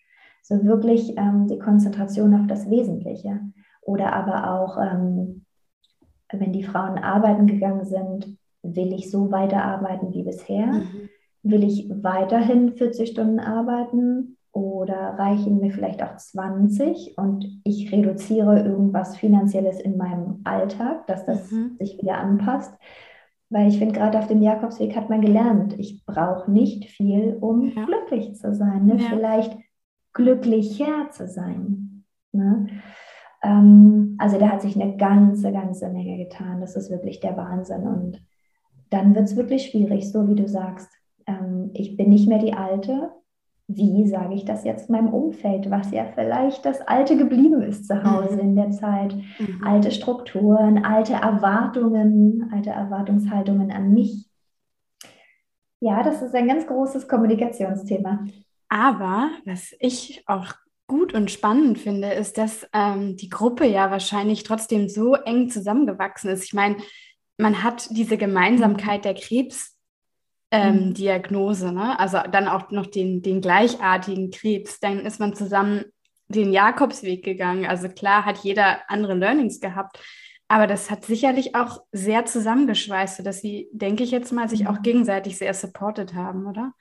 [0.42, 3.40] So wirklich ähm, die Konzentration auf das Wesentliche.
[3.82, 5.46] Oder aber auch, ähm,
[6.32, 10.66] wenn die Frauen arbeiten gegangen sind, will ich so weiterarbeiten wie bisher?
[10.66, 11.08] Mhm.
[11.42, 18.62] Will ich weiterhin 40 Stunden arbeiten oder reichen mir vielleicht auch 20 und ich reduziere
[18.62, 21.76] irgendwas Finanzielles in meinem Alltag, dass das mhm.
[21.78, 22.74] sich wieder anpasst?
[23.48, 27.72] Weil ich finde, gerade auf dem Jakobsweg hat man gelernt, ich brauche nicht viel, um
[27.74, 27.84] ja.
[27.84, 28.86] glücklich zu sein.
[28.86, 28.96] Ne?
[28.96, 29.08] Ja.
[29.08, 29.56] Vielleicht
[30.12, 32.04] glücklicher zu sein.
[32.32, 32.68] Ne?
[33.42, 36.60] Ähm, also da hat sich eine ganze, ganze Menge getan.
[36.60, 37.86] Das ist wirklich der Wahnsinn.
[37.88, 38.24] Und
[38.90, 40.90] dann wird es wirklich schwierig, so wie du sagst.
[41.26, 43.10] Ähm, ich bin nicht mehr die Alte.
[43.68, 48.02] Wie sage ich das jetzt meinem Umfeld, was ja vielleicht das Alte geblieben ist zu
[48.02, 48.40] Hause mhm.
[48.40, 49.14] in der Zeit?
[49.38, 49.62] Mhm.
[49.64, 54.28] Alte Strukturen, alte Erwartungen, alte Erwartungshaltungen an mich.
[55.80, 58.26] Ja, das ist ein ganz großes Kommunikationsthema.
[58.68, 60.52] Aber was ich auch
[60.86, 66.30] gut und spannend finde, ist, dass ähm, die Gruppe ja wahrscheinlich trotzdem so eng zusammengewachsen
[66.30, 66.44] ist.
[66.44, 66.76] Ich meine,
[67.38, 69.79] man hat diese Gemeinsamkeit der Krebsdiagnose,
[70.50, 71.74] ähm, mhm.
[71.74, 71.98] ne?
[71.98, 74.80] also dann auch noch den, den gleichartigen Krebs.
[74.80, 75.84] Dann ist man zusammen
[76.28, 77.66] den Jakobsweg gegangen.
[77.66, 79.98] Also klar hat jeder andere Learnings gehabt,
[80.48, 84.78] aber das hat sicherlich auch sehr zusammengeschweißt, sodass sie, denke ich jetzt mal, sich auch
[84.78, 84.82] mhm.
[84.82, 86.72] gegenseitig sehr supportet haben, oder?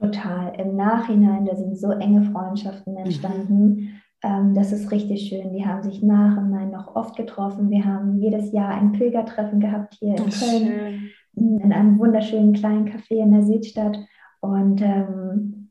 [0.00, 0.54] Total.
[0.58, 3.00] Im Nachhinein, da sind so enge Freundschaften mhm.
[3.00, 3.64] entstanden.
[3.64, 4.00] Mhm.
[4.22, 5.52] Ähm, das ist richtig schön.
[5.52, 7.70] Die haben sich nach und nach noch oft getroffen.
[7.70, 11.10] Wir haben jedes Jahr ein Pilgertreffen gehabt hier in Ach, Köln, schön.
[11.34, 13.98] In einem wunderschönen kleinen Café in der Südstadt.
[14.40, 15.70] Und ähm,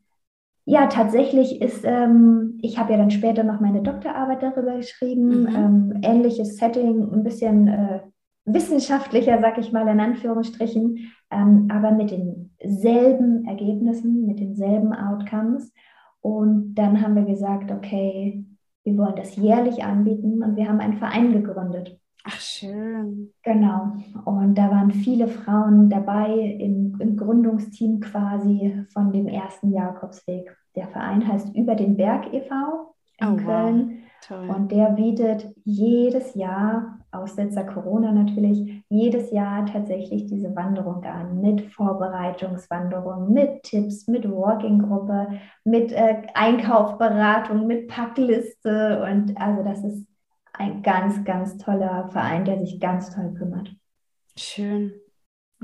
[0.66, 5.48] ja, tatsächlich ist, ähm, ich habe ja dann später noch meine Doktorarbeit darüber geschrieben, mhm.
[5.48, 8.02] Ähm, ähnliches Setting, ein bisschen äh,
[8.46, 15.74] wissenschaftlicher, sag ich mal in Anführungsstrichen, ähm, aber mit denselben Ergebnissen, mit denselben Outcomes.
[16.22, 18.46] Und dann haben wir gesagt, okay,
[18.84, 21.99] wir wollen das jährlich anbieten und wir haben einen Verein gegründet.
[22.26, 23.34] Ach, schön.
[23.44, 23.94] Genau.
[24.26, 30.56] Und da waren viele Frauen dabei im, im Gründungsteam quasi von dem ersten Jakobsweg.
[30.76, 32.94] Der Verein heißt Über den Berg e.V.
[33.20, 33.90] in oh, Köln.
[33.90, 34.10] Wow.
[34.28, 34.50] Toll.
[34.50, 41.62] Und der bietet jedes Jahr Aussetzer Corona natürlich, jedes Jahr tatsächlich diese Wanderung an, mit
[41.72, 49.04] Vorbereitungswanderung, mit Tipps, mit Walking-Gruppe, mit äh, Einkaufberatung, mit Packliste.
[49.04, 50.06] Und also das ist
[50.60, 53.74] ein ganz, ganz toller Verein, der sich ganz toll kümmert.
[54.36, 54.94] Schön.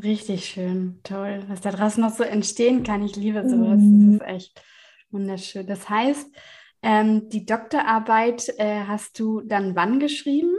[0.01, 1.43] Richtig schön, toll.
[1.47, 3.79] Was da draußen noch so entstehen kann, ich liebe sowas.
[3.79, 4.19] Mhm.
[4.19, 4.63] Das ist echt
[5.11, 5.67] wunderschön.
[5.67, 6.35] Das heißt,
[6.81, 10.53] ähm, die Doktorarbeit äh, hast du dann wann geschrieben?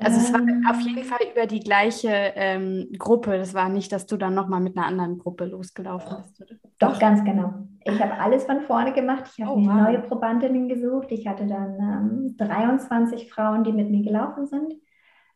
[0.00, 0.66] Also es war ähm.
[0.68, 3.38] auf jeden Fall über die gleiche ähm, Gruppe.
[3.38, 6.54] Das war nicht, dass du dann nochmal mit einer anderen Gruppe losgelaufen bist, oder?
[6.78, 7.54] Doch, ganz genau.
[7.84, 9.30] Ich habe alles von vorne gemacht.
[9.36, 9.82] Ich habe oh, mir wow.
[9.82, 11.08] neue Probandinnen gesucht.
[11.10, 14.74] Ich hatte dann ähm, 23 Frauen, die mit mir gelaufen sind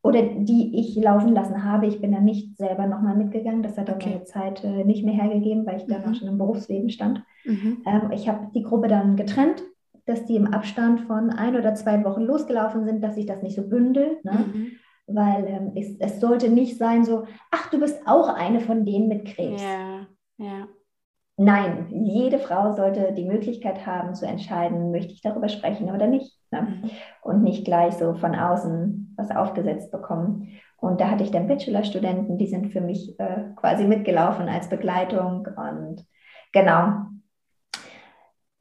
[0.02, 1.86] oder die ich laufen lassen habe.
[1.86, 3.62] Ich bin dann nicht selber nochmal mitgegangen.
[3.62, 4.10] Das hat dann okay.
[4.10, 6.10] meine Zeit äh, nicht mehr hergegeben, weil ich dann mhm.
[6.10, 7.22] auch schon im Berufsleben stand.
[7.44, 7.82] Mhm.
[7.86, 9.62] Ähm, ich habe die Gruppe dann getrennt
[10.06, 13.56] dass die im Abstand von ein oder zwei Wochen losgelaufen sind, dass sich das nicht
[13.56, 14.24] so bündelt.
[14.24, 14.32] Ne?
[14.32, 14.72] Mhm.
[15.06, 19.08] Weil ähm, es, es, sollte nicht sein so, ach, du bist auch eine von denen
[19.08, 19.62] mit Krebs.
[19.62, 20.06] Ja,
[20.38, 20.66] ja.
[21.36, 26.38] nein, jede Frau sollte die Möglichkeit haben zu entscheiden, möchte ich darüber sprechen oder nicht.
[26.50, 26.62] Ne?
[26.62, 26.90] Mhm.
[27.22, 30.48] Und nicht gleich so von außen was aufgesetzt bekommen.
[30.78, 35.46] Und da hatte ich dann Bachelorstudenten, die sind für mich äh, quasi mitgelaufen als Begleitung.
[35.56, 36.04] Und
[36.52, 37.06] genau.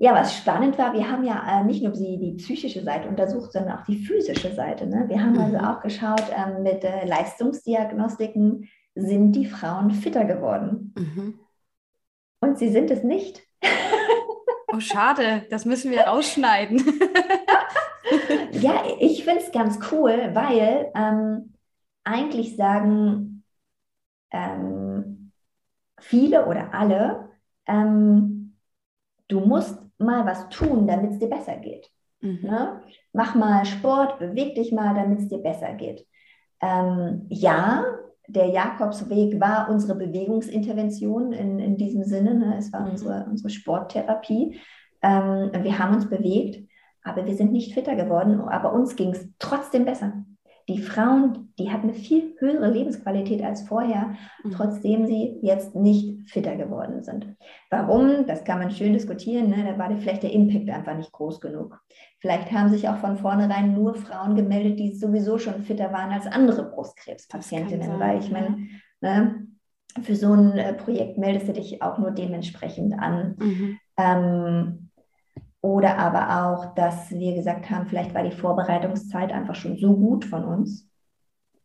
[0.03, 3.53] Ja, was spannend war, wir haben ja äh, nicht nur die, die, psychische Seite untersucht,
[3.53, 4.85] sondern auch die physische Seite.
[4.85, 5.05] Ne?
[5.07, 5.63] Wir haben also mhm.
[5.63, 10.93] also auch geschaut, äh, mit äh, Leistungsdiagnostiken sind die Frauen fitter geworden.
[10.97, 11.39] Mhm.
[12.41, 13.43] Und sie sind es nicht.
[14.73, 16.83] Oh, schade, das müssen wir rausschneiden.
[18.51, 21.53] ja, ich finde es ganz cool, weil ähm,
[22.03, 23.45] eigentlich sagen
[24.31, 25.31] ähm,
[25.97, 27.29] viele oder alle,
[27.67, 28.57] ähm,
[29.29, 31.89] du musst mal was tun, damit es dir besser geht.
[32.21, 32.39] Mhm.
[32.43, 32.81] Ne?
[33.11, 36.05] Mach mal Sport, beweg dich mal, damit es dir besser geht.
[36.61, 37.85] Ähm, ja,
[38.27, 42.35] der Jakobsweg war unsere Bewegungsintervention in, in diesem Sinne.
[42.35, 42.55] Ne?
[42.57, 42.91] Es war mhm.
[42.91, 44.59] unsere, unsere Sporttherapie.
[45.01, 46.67] Ähm, wir haben uns bewegt,
[47.03, 48.39] aber wir sind nicht fitter geworden.
[48.41, 50.25] Aber uns ging es trotzdem besser.
[50.69, 54.51] Die Frauen, die hatten eine viel höhere Lebensqualität als vorher, mhm.
[54.51, 57.35] trotzdem sie jetzt nicht fitter geworden sind.
[57.69, 58.25] Warum?
[58.27, 59.49] Das kann man schön diskutieren.
[59.49, 59.65] Ne?
[59.65, 61.79] Da war vielleicht der Impact einfach nicht groß genug.
[62.19, 66.27] Vielleicht haben sich auch von vornherein nur Frauen gemeldet, die sowieso schon fitter waren als
[66.27, 67.99] andere Brustkrebspatientinnen.
[67.99, 68.67] Weil ich meine,
[69.01, 69.47] ne,
[70.01, 73.35] für so ein äh, Projekt meldest du dich auch nur dementsprechend an.
[73.37, 73.79] Mhm.
[73.97, 74.82] Ähm,
[75.63, 80.25] oder aber auch, dass wir gesagt haben, vielleicht war die Vorbereitungszeit einfach schon so gut
[80.25, 80.89] von uns,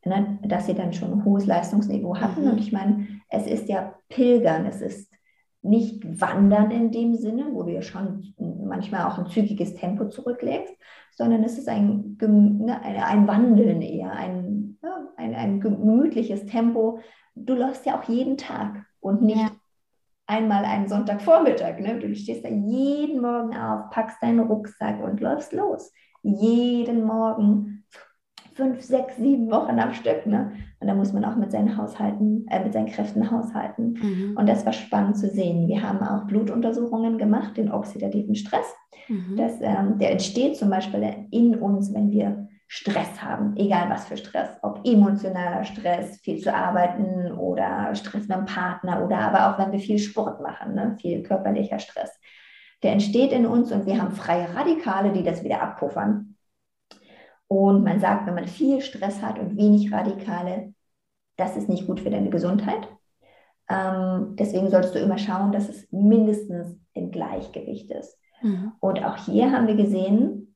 [0.05, 2.45] ne, dass sie dann schon ein hohes Leistungsniveau hatten.
[2.45, 2.53] Mhm.
[2.53, 5.13] Und ich meine, es ist ja Pilgern, es ist
[5.63, 10.73] nicht Wandern in dem Sinne, wo du ja schon manchmal auch ein zügiges Tempo zurücklegst,
[11.11, 17.01] sondern es ist ein, ne, ein Wandeln eher, ein, ja, ein, ein gemütliches Tempo.
[17.35, 19.51] Du läufst ja auch jeden Tag und nicht ja
[20.29, 21.81] einmal einen Sonntagvormittag.
[21.81, 21.99] Ne?
[21.99, 25.93] Du stehst da jeden Morgen auf, packst deinen Rucksack und läufst los.
[26.23, 27.85] Jeden Morgen
[28.55, 30.27] fünf, sechs, sieben Wochen am Stück.
[30.27, 30.53] Ne?
[30.81, 33.95] Und da muss man auch mit seinen Haushalten, äh, mit seinen Kräften haushalten.
[33.95, 34.37] Mhm.
[34.37, 35.67] Und das war spannend zu sehen.
[35.67, 38.67] Wir haben auch Blutuntersuchungen gemacht, den oxidativen Stress.
[39.09, 39.37] Mhm.
[39.37, 44.19] Das, ähm, der entsteht zum Beispiel in uns, wenn wir Stress haben, egal was für
[44.19, 49.59] Stress, ob emotionaler Stress, viel zu arbeiten oder Stress mit dem Partner oder aber auch
[49.59, 52.11] wenn wir viel Sport machen, ne, viel körperlicher Stress.
[52.83, 56.37] Der entsteht in uns und wir haben freie Radikale, die das wieder abpuffern.
[57.49, 60.75] Und man sagt, wenn man viel Stress hat und wenig Radikale,
[61.37, 62.87] das ist nicht gut für deine Gesundheit.
[63.71, 68.19] Ähm, deswegen solltest du immer schauen, dass es mindestens im Gleichgewicht ist.
[68.43, 68.73] Mhm.
[68.81, 70.55] Und auch hier haben wir gesehen,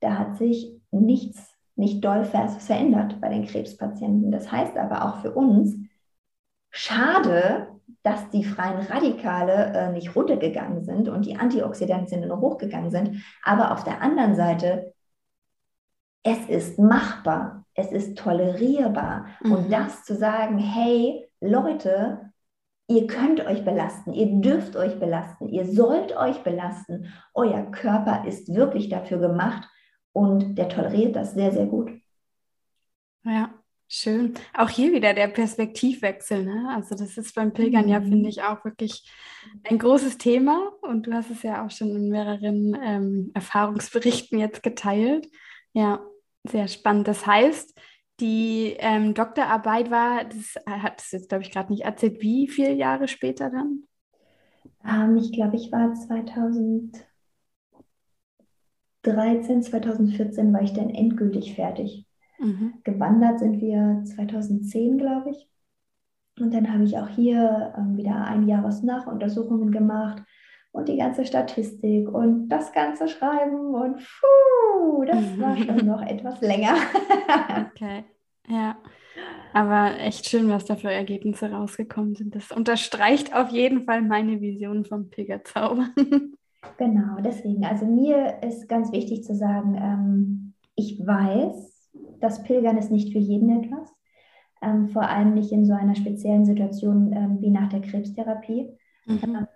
[0.00, 4.30] da hat sich nichts, nicht doll verändert bei den Krebspatienten.
[4.30, 5.76] Das heißt aber auch für uns,
[6.70, 7.68] schade,
[8.02, 13.22] dass die freien Radikale äh, nicht runtergegangen sind und die Antioxidantien nur hochgegangen sind.
[13.42, 14.94] Aber auf der anderen Seite,
[16.22, 19.26] es ist machbar, es ist tolerierbar.
[19.42, 19.52] Mhm.
[19.52, 22.32] Und das zu sagen, hey Leute,
[22.88, 27.12] ihr könnt euch belasten, ihr dürft euch belasten, ihr sollt euch belasten.
[27.34, 29.68] Euer Körper ist wirklich dafür gemacht,
[30.16, 31.90] und der toleriert das sehr, sehr gut.
[33.22, 33.52] Ja,
[33.86, 34.32] schön.
[34.54, 36.42] Auch hier wieder der Perspektivwechsel.
[36.42, 36.70] Ne?
[36.74, 37.90] Also das ist beim Pilgern mhm.
[37.90, 39.06] ja, finde ich, auch wirklich
[39.64, 40.72] ein großes Thema.
[40.80, 45.28] Und du hast es ja auch schon in mehreren ähm, Erfahrungsberichten jetzt geteilt.
[45.74, 46.00] Ja,
[46.44, 47.08] sehr spannend.
[47.08, 47.78] Das heißt,
[48.18, 52.72] die ähm, Doktorarbeit war, das hat es jetzt, glaube ich, gerade nicht erzählt, wie viele
[52.72, 53.82] Jahre später dann?
[54.82, 57.06] Ähm, ich glaube, ich war 2000.
[59.06, 62.06] 2013, 2014 war ich dann endgültig fertig.
[62.38, 62.74] Mhm.
[62.84, 65.48] Gewandert sind wir 2010, glaube ich.
[66.38, 70.22] Und dann habe ich auch hier ähm, wieder ein Jahresnachuntersuchungen gemacht
[70.72, 76.40] und die ganze Statistik und das ganze Schreiben und puh, das war schon noch etwas
[76.42, 76.74] länger.
[77.70, 78.04] okay,
[78.48, 78.76] ja.
[79.54, 82.34] Aber echt schön, was da für Ergebnisse rausgekommen sind.
[82.34, 85.88] Das unterstreicht auf jeden Fall meine Vision vom Pilgerzauber.
[86.78, 87.64] Genau, deswegen.
[87.64, 91.90] Also mir ist ganz wichtig zu sagen, ähm, ich weiß,
[92.20, 93.94] das Pilgern ist nicht für jeden etwas.
[94.62, 98.70] Ähm, vor allem nicht in so einer speziellen Situation ähm, wie nach der Krebstherapie.
[99.06, 99.20] Mhm.
[99.22, 99.46] Ähm,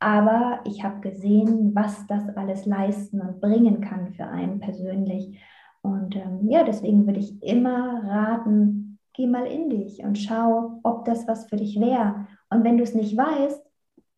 [0.00, 5.38] aber ich habe gesehen, was das alles leisten und bringen kann für einen persönlich.
[5.82, 11.04] Und ähm, ja, deswegen würde ich immer raten, geh mal in dich und schau, ob
[11.04, 12.26] das was für dich wäre.
[12.50, 13.64] Und wenn du es nicht weißt,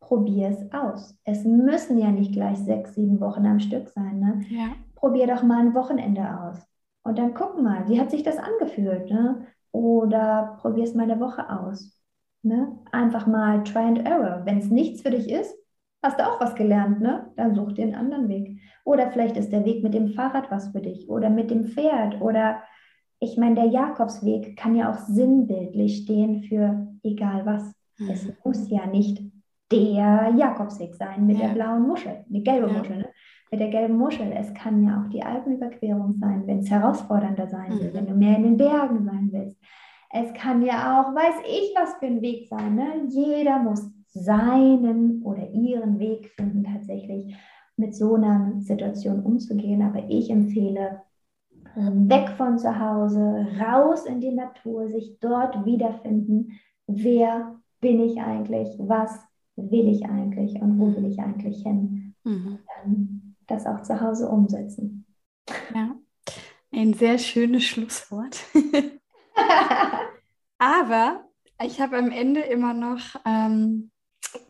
[0.07, 1.17] probier es aus.
[1.23, 4.19] Es müssen ja nicht gleich sechs, sieben Wochen am Stück sein.
[4.19, 4.41] Ne?
[4.49, 4.67] Ja.
[4.95, 6.65] Probier doch mal ein Wochenende aus.
[7.03, 9.09] Und dann guck mal, wie hat sich das angefühlt?
[9.09, 9.45] Ne?
[9.71, 12.01] Oder probier es mal eine Woche aus.
[12.41, 12.77] Ne?
[12.91, 14.41] Einfach mal Try and Error.
[14.45, 15.53] Wenn es nichts für dich ist,
[16.03, 17.31] Hast du auch was gelernt, ne?
[17.35, 18.59] Dann such dir einen anderen Weg.
[18.85, 22.21] Oder vielleicht ist der Weg mit dem Fahrrad was für dich oder mit dem Pferd
[22.21, 22.61] oder
[23.19, 27.73] ich meine, der Jakobsweg kann ja auch sinnbildlich stehen für egal was.
[27.97, 28.09] Mhm.
[28.11, 29.23] Es muss ja nicht
[29.71, 31.47] der Jakobsweg sein mit ja.
[31.47, 32.77] der blauen Muschel, die gelbe ja.
[32.77, 32.97] Muschel.
[32.97, 33.09] Ne?
[33.51, 34.31] Mit der gelben Muschel.
[34.33, 37.93] Es kann ja auch die Alpenüberquerung sein, wenn es herausfordernder sein will, mhm.
[37.93, 39.57] wenn du mehr in den Bergen sein willst.
[40.09, 42.75] Es kann ja auch, weiß ich, was für ein Weg sein.
[42.75, 43.07] Ne?
[43.09, 47.35] Jeder muss seinen oder ihren Weg finden, tatsächlich
[47.75, 49.81] mit so einer Situation umzugehen.
[49.81, 51.01] Aber ich empfehle,
[51.75, 56.53] ähm, weg von zu Hause, raus in die Natur, sich dort wiederfinden.
[56.87, 58.69] Wer bin ich eigentlich?
[58.79, 59.26] Was
[59.57, 60.61] will ich eigentlich?
[60.61, 62.15] Und wo will ich eigentlich hin?
[62.23, 62.59] Mhm.
[63.47, 65.05] Das auch zu Hause umsetzen.
[65.73, 65.95] Ja,
[66.71, 68.39] ein sehr schönes Schlusswort.
[70.59, 71.27] Aber
[71.63, 73.91] ich habe am Ende immer noch ähm,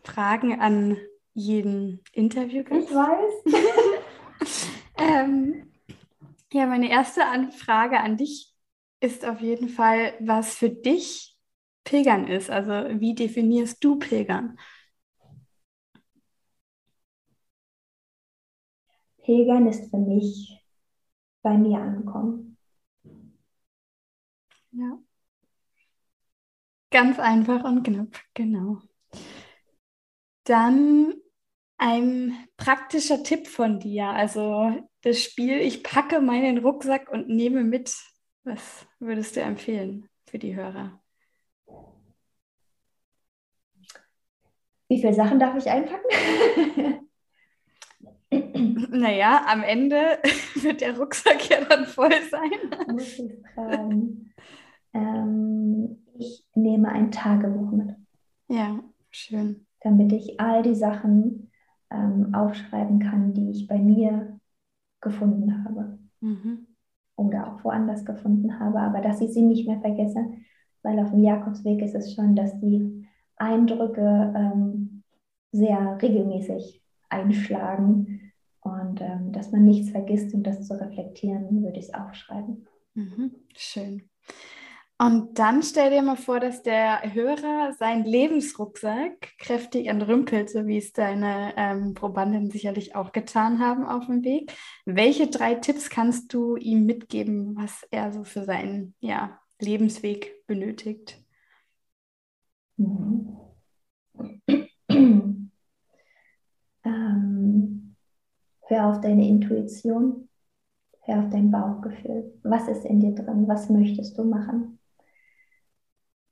[0.04, 0.96] Fragen an
[1.34, 2.88] jeden Interviewgast.
[2.88, 3.54] Ich weiß.
[4.98, 5.70] ähm,
[6.52, 7.22] ja, meine erste
[7.56, 8.52] Frage an dich
[9.00, 11.36] ist auf jeden Fall, was für dich
[11.84, 12.50] Pilgern ist.
[12.50, 14.58] Also wie definierst du Pilgern?
[19.28, 20.58] Pilgern ist für mich
[21.42, 22.56] bei mir ankommen.
[24.72, 24.98] Ja.
[26.90, 28.80] Ganz einfach und knapp, genau.
[30.44, 31.12] Dann
[31.76, 34.06] ein praktischer Tipp von dir.
[34.06, 34.72] Also
[35.02, 37.94] das Spiel, ich packe meinen Rucksack und nehme mit.
[38.44, 41.02] Was würdest du empfehlen für die Hörer?
[44.88, 47.04] Wie viele Sachen darf ich einpacken?
[48.30, 50.18] naja, am Ende
[50.56, 52.92] wird der Rucksack ja dann voll sein.
[52.92, 54.32] Muss ich tragen.
[54.92, 57.94] Ähm, ich nehme ein Tagebuch mit.
[58.48, 59.66] Ja, schön.
[59.80, 61.50] Damit ich all die Sachen
[61.90, 64.38] ähm, aufschreiben kann, die ich bei mir
[65.00, 65.98] gefunden habe.
[66.20, 66.66] Mhm.
[67.16, 70.24] Oder auch woanders gefunden habe, aber dass ich sie nicht mehr vergesse,
[70.82, 73.06] weil auf dem Jakobsweg ist es schon, dass die
[73.36, 75.02] Eindrücke ähm,
[75.50, 78.17] sehr regelmäßig einschlagen
[78.68, 82.66] und ähm, dass man nichts vergisst und das zu reflektieren, würde ich es aufschreiben.
[82.94, 83.34] Mhm.
[83.56, 84.08] Schön.
[85.00, 90.78] Und dann stell dir mal vor, dass der Hörer seinen Lebensrucksack kräftig entrümpelt, so wie
[90.78, 94.52] es deine ähm, Probanden sicherlich auch getan haben auf dem Weg.
[94.86, 101.24] Welche drei Tipps kannst du ihm mitgeben, was er so für seinen ja, Lebensweg benötigt?
[102.76, 103.36] Mhm.
[106.84, 107.87] ähm,
[108.68, 110.28] hör auf deine Intuition,
[111.02, 112.38] hör auf dein Bauchgefühl.
[112.42, 113.48] Was ist in dir drin?
[113.48, 114.78] Was möchtest du machen?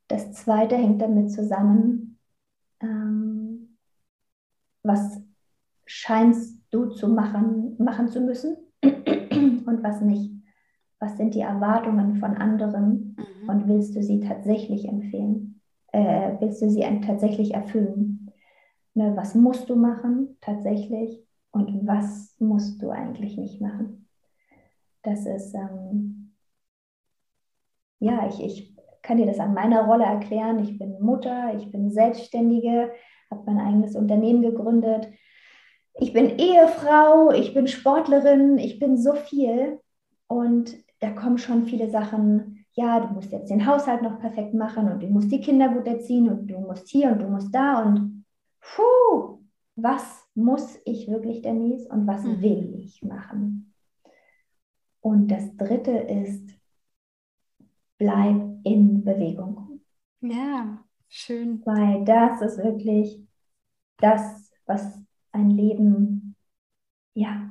[0.08, 2.18] Das zweite hängt damit zusammen,
[2.80, 3.76] ähm,
[4.82, 5.20] was
[5.84, 10.32] scheinst du zu machen, machen zu müssen und was nicht.
[10.98, 13.48] Was sind die Erwartungen von anderen mhm.
[13.48, 15.60] und willst du sie tatsächlich empfehlen?
[15.92, 18.30] Äh, willst du sie tatsächlich erfüllen?
[18.94, 21.26] Ne, was musst du machen tatsächlich
[21.56, 24.08] und was musst du eigentlich nicht machen?
[25.02, 26.34] Das ist, ähm,
[27.98, 30.58] ja, ich, ich kann dir das an meiner Rolle erklären.
[30.58, 32.92] Ich bin Mutter, ich bin Selbstständige,
[33.30, 35.08] habe mein eigenes Unternehmen gegründet.
[35.94, 39.80] Ich bin Ehefrau, ich bin Sportlerin, ich bin so viel.
[40.26, 44.92] Und da kommen schon viele Sachen, ja, du musst jetzt den Haushalt noch perfekt machen
[44.92, 47.82] und du musst die Kinder gut erziehen und du musst hier und du musst da
[47.82, 48.26] und
[48.60, 49.38] puh,
[49.76, 52.40] was muss ich wirklich, Denise, und was mhm.
[52.42, 53.74] will ich machen?
[55.00, 56.56] Und das Dritte ist,
[57.98, 59.80] bleib in Bewegung.
[60.20, 61.64] Ja, schön.
[61.64, 63.26] Weil das ist wirklich
[63.98, 65.00] das, was
[65.32, 66.36] ein Leben,
[67.14, 67.50] ja,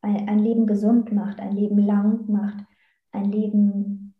[0.00, 2.64] ein, ein Leben gesund macht, ein Leben lang macht,
[3.10, 4.14] ein Leben,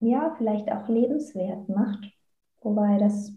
[0.00, 2.12] ja, vielleicht auch lebenswert macht.
[2.60, 3.32] Wobei das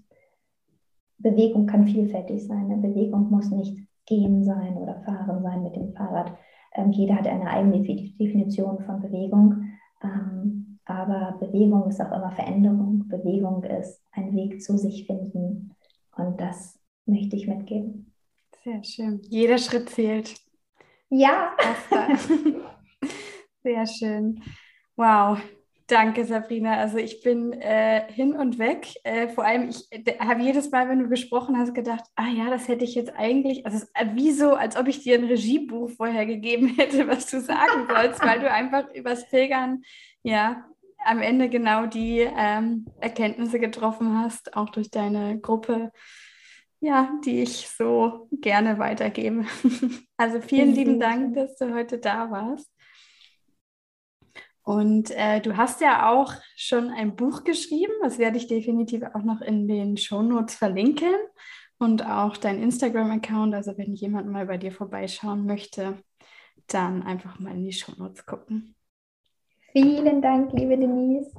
[1.21, 2.71] Bewegung kann vielfältig sein.
[2.71, 6.33] Eine Bewegung muss nicht gehen sein oder fahren sein mit dem Fahrrad.
[6.73, 9.71] Ähm, jeder hat eine eigene Definition von Bewegung.
[10.03, 13.07] Ähm, aber Bewegung ist auch immer Veränderung.
[13.07, 15.75] Bewegung ist ein Weg zu sich finden.
[16.15, 18.13] Und das möchte ich mitgeben.
[18.63, 19.21] Sehr schön.
[19.23, 20.35] Jeder Schritt zählt.
[21.09, 21.51] Ja.
[23.63, 24.41] Sehr schön.
[24.95, 25.39] Wow.
[25.91, 26.77] Danke, Sabrina.
[26.77, 28.87] Also ich bin äh, hin und weg.
[29.03, 29.89] Äh, vor allem, ich
[30.21, 33.65] habe jedes Mal, wenn du gesprochen hast, gedacht, ah ja, das hätte ich jetzt eigentlich,
[33.65, 37.29] also es ist wie so, als ob ich dir ein Regiebuch vorher gegeben hätte, was
[37.29, 39.81] du sagen sollst, weil du einfach übers Pilgern,
[40.23, 40.63] ja,
[41.03, 45.91] am Ende genau die ähm, Erkenntnisse getroffen hast, auch durch deine Gruppe.
[46.79, 49.45] ja, die ich so gerne weitergebe.
[50.15, 52.71] Also vielen lieben Dank, dass du heute da warst.
[54.71, 59.23] Und äh, du hast ja auch schon ein Buch geschrieben, das werde ich definitiv auch
[59.23, 61.13] noch in den Shownotes verlinken
[61.77, 63.53] und auch dein Instagram-Account.
[63.53, 65.97] Also wenn jemand mal bei dir vorbeischauen möchte,
[66.67, 68.73] dann einfach mal in die Shownotes gucken.
[69.73, 71.33] Vielen Dank, liebe Denise.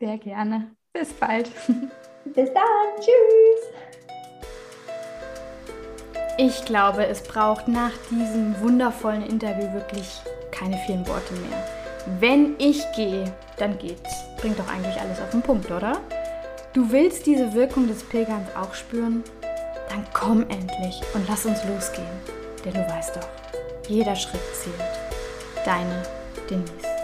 [0.00, 0.74] Sehr gerne.
[0.92, 1.48] Bis bald.
[2.24, 2.96] Bis dann.
[2.96, 3.62] Tschüss.
[6.38, 10.08] Ich glaube, es braucht nach diesem wundervollen Interview wirklich
[10.50, 11.85] keine vielen Worte mehr.
[12.20, 13.24] Wenn ich gehe,
[13.56, 14.14] dann geht's.
[14.40, 15.98] Bringt doch eigentlich alles auf den Punkt, oder?
[16.72, 19.24] Du willst diese Wirkung des Pilgerns auch spüren?
[19.88, 22.06] Dann komm endlich und lass uns losgehen.
[22.64, 23.28] Denn du weißt doch,
[23.88, 24.74] jeder Schritt zählt.
[25.64, 26.02] Deine
[26.48, 26.95] Denise.